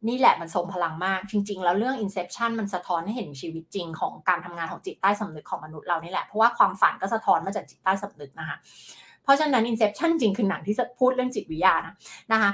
[0.09, 8.57] นี่แหละมันทรงพลังมาก จริง ๆ แล้วเรื่อง Inception มันสะท้อนให้เห็นชีวิตจริงของการทำงานของจิตใต้สำนึกของมนุษย์เรานี่แหละเพราะว่าความฝันก็สะท้อนมาจากจิตใต้สำนึกนะคะ
[9.23, 11.95] เพราะฉะนั้น Inception จริงคือหนังที่พูดเรื่องจิตวิทยานะ
[12.33, 12.51] นะคะ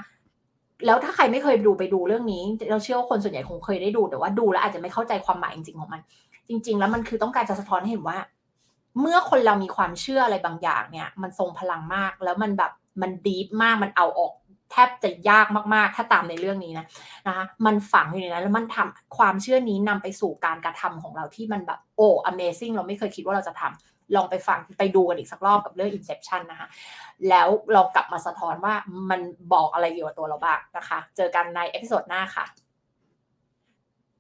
[0.87, 6.01] แล้วถ้าใครไม่เคยดูไปดูเรื่องนี้ เราเชื่อว่าคนส่วนใหญ่คงเคยได้ดูแต่ว่าดูแล้วอาจจะไม่เข้าใจความหมายจริงๆของมัน
[6.49, 8.19] จริง ๆ แล้วมันคือต้องการจะสะท้อนให้เห็นว่า
[9.01, 12.73] เมื่อคนเรามีความเชื่ออะไรบางอย่างเนี่ย มันทรงพลังมาก แล้วมันแบบ
[13.03, 14.33] มันดีฟมากมันเอาออก
[14.73, 16.87] แทบจะยากมากๆ ถ้าตามในเรื่องนี้นะ
[17.27, 26.69] นะคะมันฝังอยู่ในนั้นแล้วมันทำความเชื่อนี้นำไปสู่การกระทำของเราที่มันแบบโอ้ Amazing เราไม่เคยคิดว่าเราจะทำ ลองไปฟังไปดูกันอีกสักรอบกับเรื่อง Inception นะคะ
[27.29, 28.75] แล้วลองกลับมาสะท้อนว่า
[29.11, 29.21] มัน
[29.55, 32.45] บอกอะไรเกี่ยวกับตัวเราบ้างนะคะ เจอกันในเอพิโซดหน้าค่ะ